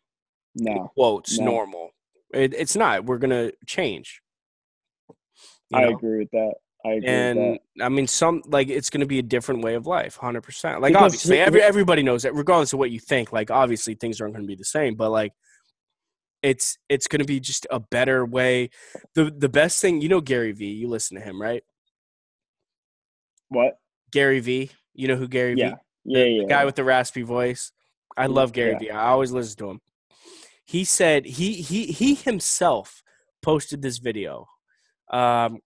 [0.55, 1.47] No, Quotes No.
[1.47, 1.91] normal.
[2.33, 3.05] It, it's not.
[3.05, 4.23] We're gonna change.
[5.09, 5.15] You
[5.79, 5.97] I know?
[5.97, 6.55] agree with that.
[6.85, 7.11] I agree with that.
[7.41, 10.43] and I mean, some like it's going to be a different way of life, hundred
[10.43, 10.81] percent.
[10.81, 13.33] Like Because obviously, every everybody knows that, regardless of what you think.
[13.33, 15.33] Like obviously, things aren't going to be the same, but like
[16.47, 18.71] it's it's going to be just a better way.
[19.15, 20.67] the The best thing, you know, Gary V.
[20.67, 21.65] You listen to him, right?
[23.49, 23.79] What?
[24.13, 24.71] Gary V.
[24.95, 25.71] You know who Gary Yeah.
[25.71, 25.77] V.
[26.05, 26.43] Yeah, the, yeah.
[26.43, 27.73] the guy with the raspy voice.
[28.17, 28.79] I love Gary yeah.
[28.79, 28.91] V.
[28.91, 29.81] I always listen to him.
[30.65, 33.03] He said he he he himself
[33.43, 34.47] posted this video.
[35.13, 35.59] Um,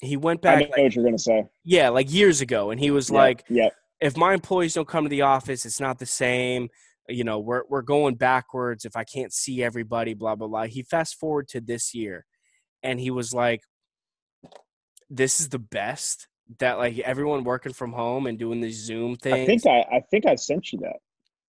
[0.00, 1.44] he went back I know like, what you're gonna say.
[1.64, 3.68] yeah, like years ago, and he was Yeah, like, yeah,
[4.00, 6.68] if my employees don't come to the office, it's not the same.
[7.08, 10.64] You know, we're we're going backwards if I can't see everybody, blah blah blah.
[10.64, 12.26] He fast forward to this year
[12.82, 13.62] and he was like,
[15.10, 16.28] This is the best
[16.58, 19.34] that like everyone working from home and doing the Zoom thing.
[19.34, 20.96] I think I, I think I sent you that.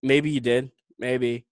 [0.02, 0.72] Maybe you did.
[0.98, 1.46] Maybe.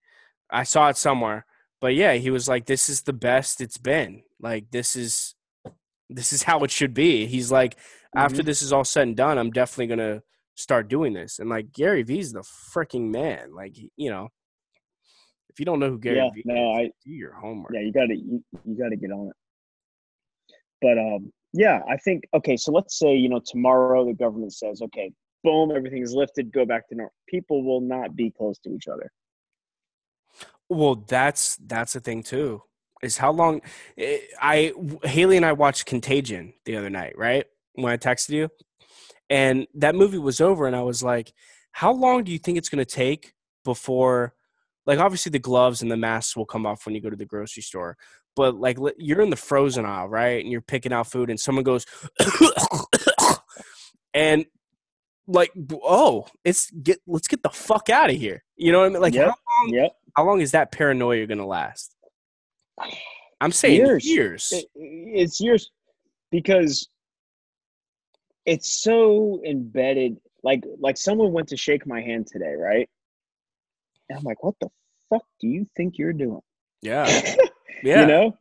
[0.50, 1.46] I saw it somewhere.
[1.80, 4.24] But yeah, he was like, This is the best it's been.
[4.40, 5.36] Like this is
[6.10, 7.26] this is how it should be.
[7.26, 7.76] He's like,
[8.16, 8.46] after Mhm.
[8.46, 10.24] this is all said and done, I'm definitely gonna
[10.58, 11.40] start doing this.
[11.40, 13.54] And like Gary V's the freaking man.
[13.56, 14.28] Like you know,
[15.50, 17.72] if you don't know who Gary Yeah, V no, is, I do your homework.
[17.74, 19.36] yeah, you gotta you, you gotta get on it.
[20.82, 22.58] But um, yeah, I think okay.
[22.58, 25.12] So let's say you know tomorrow the government says okay,
[25.44, 27.14] boom, everything's lifted, go back to normal.
[27.28, 29.10] People will not be close to each other.
[30.70, 32.64] Well, that's that's the thing too.
[33.02, 33.62] Is how long
[33.98, 37.46] eh, I Haley and I watched Contagion the other night, right?
[37.74, 38.50] When I texted you,
[39.30, 41.34] and that movie was over, and I was like,
[41.72, 44.34] "How long do you think it's going to take before?"
[44.86, 47.26] Like, obviously, the gloves and the masks will come off when you go to the
[47.26, 47.98] grocery store,
[48.36, 50.42] but like, you're in the frozen aisle, right?
[50.42, 51.86] And you're picking out food, and someone goes,
[54.14, 54.46] and
[55.28, 55.52] like,
[55.84, 58.44] oh, it's get let's get the fuck out of here.
[58.56, 59.02] You know what I mean?
[59.02, 59.28] Like, Yep.
[59.28, 59.74] how long?
[59.74, 59.92] Yep.
[60.16, 61.94] How long is that paranoia going to last?
[63.42, 64.06] I'm saying Years.
[64.06, 64.50] years.
[64.52, 65.70] It, it's years
[66.32, 66.88] because
[68.48, 70.18] it's so embedded.
[70.44, 72.90] Like like someone went to shake my hand today, right?
[74.10, 74.70] And I'm like, what the
[75.10, 76.42] fuck do you think you're doing?
[76.82, 77.06] yeah,
[77.84, 78.02] yeah.
[78.02, 78.38] You know?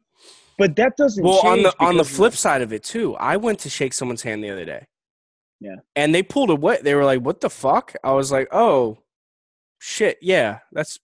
[0.59, 3.59] But that doesn't well, on the on the flip side of it too, I went
[3.61, 4.87] to shake someone's hand the other day.
[5.59, 5.77] Yeah.
[5.95, 6.79] and they pulled away.
[6.83, 8.99] They were like, "What the fuck?" I was like, "Oh,
[9.79, 10.99] shit, yeah, that's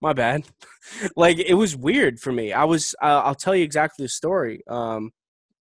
[0.00, 0.44] my bad."
[1.16, 2.52] like it was weird for me.
[2.52, 2.94] I was.
[3.02, 4.62] Uh, I'll tell you exactly the story.
[4.68, 5.10] Um,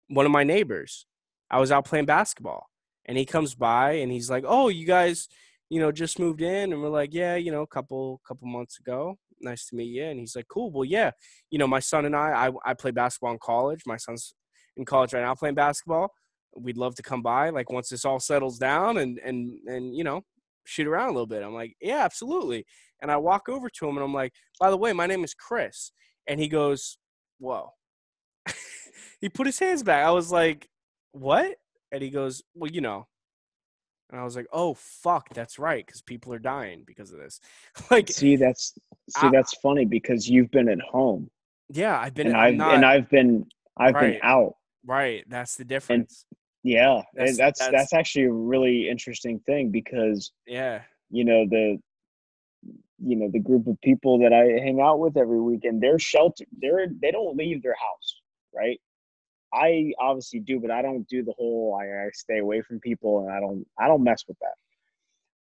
[0.08, 1.06] one of my neighbors,
[1.52, 2.68] I was out playing basketball,
[3.06, 5.28] and he comes by and he's like, "Oh, you guys."
[5.70, 8.78] You know, just moved in, and we're like, yeah, you know, a couple couple months
[8.78, 9.18] ago.
[9.40, 10.04] Nice to meet you.
[10.04, 10.70] And he's like, cool.
[10.70, 11.12] Well, yeah,
[11.50, 13.84] you know, my son and I, I, I play basketball in college.
[13.86, 14.34] My son's
[14.76, 16.12] in college right now playing basketball.
[16.58, 20.04] We'd love to come by, like once this all settles down and and and you
[20.04, 20.24] know,
[20.66, 21.44] shoot around a little bit.
[21.44, 22.66] I'm like, yeah, absolutely.
[23.02, 25.34] And I walk over to him and I'm like, by the way, my name is
[25.34, 25.92] Chris.
[26.28, 26.98] And he goes,
[27.40, 27.70] whoa.
[29.22, 30.06] he put his hands back.
[30.06, 30.68] I was like,
[31.12, 31.56] what?
[31.92, 33.08] And he goes, well, you know.
[34.10, 37.40] And I was like, oh fuck, that's right, because people are dying because of this.
[37.92, 38.74] like, see, that's
[39.10, 41.30] see, I- that's funny because you've been at home
[41.74, 43.46] yeah, I've been, and I've not, and I've been
[43.78, 44.14] I've Right.
[44.14, 44.56] been out.
[44.86, 45.24] right.
[45.30, 46.26] That's the difference.
[46.64, 51.46] Yeah, That's- and that's, that's- that's actually a really interesting thing because yeah, you know
[51.50, 51.78] the
[53.04, 56.48] you know the group of people that I hang out with every weekend they're sheltered
[56.62, 58.22] they're they don't leave their house
[58.54, 58.80] right
[59.54, 63.20] I obviously do but I don't do the whole I, I stay away from people
[63.20, 64.56] and I don't I don't mess with that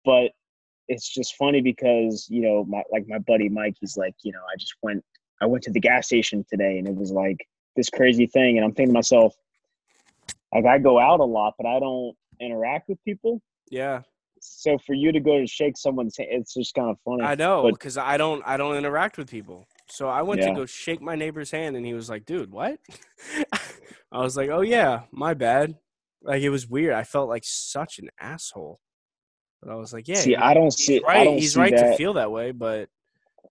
[0.05, 0.31] but
[0.87, 4.39] it's just funny because you know my like my buddy Mike he's like you know
[4.39, 5.03] I just went
[5.41, 8.65] I went to the gas station today and it was like this crazy thing and
[8.65, 9.35] I'm thinking to myself
[10.53, 14.01] like I go out a lot but I don't interact with people yeah.
[14.39, 17.23] so for you to go to shake someone's hand, it's just kind of funny.
[17.23, 19.67] I know because I don't, I don't interact with people.
[19.93, 20.47] So I went Yeah.
[20.49, 22.79] to go shake my neighbor's hand, and he was like, "Dude, what?"
[24.11, 25.77] I was like, "Oh yeah, my bad."
[26.23, 26.93] Like it was weird.
[26.95, 28.79] I felt like such an asshole.
[29.61, 30.99] But I was like, "Yeah, see, I don't see.
[31.05, 31.23] Right.
[31.23, 31.91] don't He's see right that.
[31.91, 32.89] to feel that way, but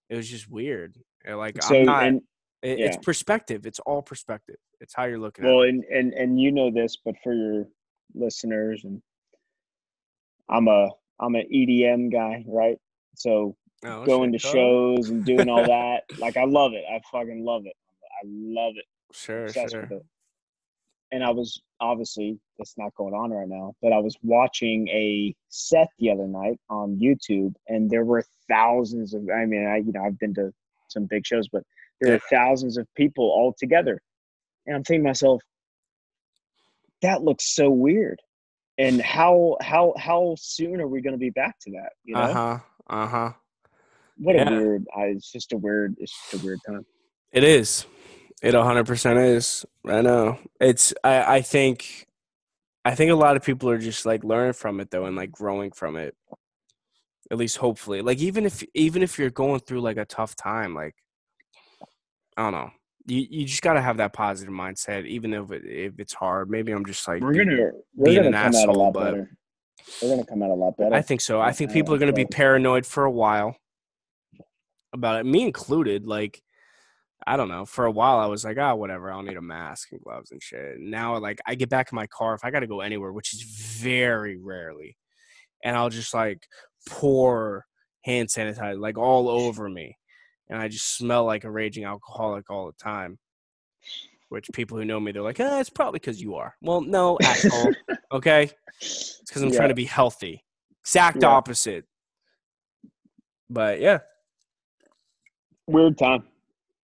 [0.08, 0.96] it was just weird.
[1.24, 2.04] And, Like so I'm not.
[2.06, 2.22] and
[2.62, 3.64] it- It's perspective.
[3.64, 4.56] It's all perspective.
[4.80, 5.68] It's how you're looking at well, it.
[5.68, 7.68] and and and you know this, but for your
[8.14, 9.00] listeners, and
[10.48, 10.90] I'm a
[11.20, 12.78] I'm an EDM guy, right?
[13.14, 14.52] So Oh, going to Carl.
[14.52, 16.84] shows and doing all that, like I love it.
[16.88, 17.74] I fucking love it.
[18.02, 18.84] I love it.
[19.12, 19.82] Sure, sure.
[19.82, 20.06] it.
[21.10, 25.34] And I was obviously that's not going on right now, but I was watching a
[25.48, 29.28] set the other night on YouTube, and there were thousands of.
[29.28, 30.52] I mean, I you know I've been to
[30.88, 31.64] some big shows, but
[32.00, 34.00] there were thousands of people all together,
[34.66, 35.42] and I'm thinking to myself,
[37.02, 38.20] that looks so weird.
[38.78, 41.92] And how how how soon are we going to be back to that?
[42.04, 42.58] You know, Uh huh.
[42.88, 43.32] Uh huh.
[44.22, 44.48] What yeah.
[44.48, 44.86] a weird.
[44.96, 45.96] I, it's just a weird.
[45.98, 46.86] It's just a weird time.
[47.32, 47.86] It is.
[48.42, 49.64] It 100% is.
[49.86, 50.38] I know.
[50.60, 52.06] It's I I think
[52.84, 55.30] I think a lot of people are just like learning from it though and like
[55.30, 56.16] growing from it.
[57.30, 58.02] At least hopefully.
[58.02, 60.94] Like even if even if you're going through like a tough time like
[62.36, 62.70] I don't know.
[63.06, 66.50] You you just got to have that positive mindset even if it, if it's hard.
[66.50, 68.92] Maybe I'm just like We're gonna we're being gonna an come out a asshole, lot
[68.92, 69.30] but- better.
[70.00, 70.94] We're gonna come out a lot better.
[70.94, 71.40] I think so.
[71.40, 73.56] I think people are going to be paranoid for a while
[74.92, 76.06] about it, me included.
[76.06, 76.42] Like,
[77.26, 77.64] I don't know.
[77.64, 79.10] For a while, I was like, oh, whatever.
[79.10, 80.78] I don't need a mask and gloves and shit.
[80.78, 83.32] Now, like, I get back in my car if I got to go anywhere, which
[83.32, 84.96] is very rarely,
[85.62, 86.46] and I'll just like
[86.88, 87.66] pour
[88.04, 89.96] hand sanitizer like all over me,
[90.48, 93.18] and I just smell like a raging alcoholic all the time.
[94.28, 96.54] Which people who know me, they're like, ah, it's probably because you are.
[96.62, 97.70] Well, no, asshole.
[98.12, 98.44] okay,
[98.80, 99.56] it's because I'm Yeah.
[99.58, 100.42] trying to be healthy.
[100.80, 101.28] Exact Yeah.
[101.28, 101.84] opposite.
[103.50, 103.98] But yeah,
[105.72, 106.24] Weird time.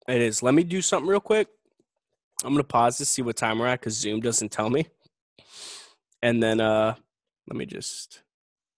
[0.08, 0.42] it is.
[0.42, 1.48] Let me do something real quick.
[2.44, 4.88] I'm gonna pause to see what time we're at because Zoom doesn't tell me.
[6.24, 6.96] And then uh
[7.48, 8.24] let me just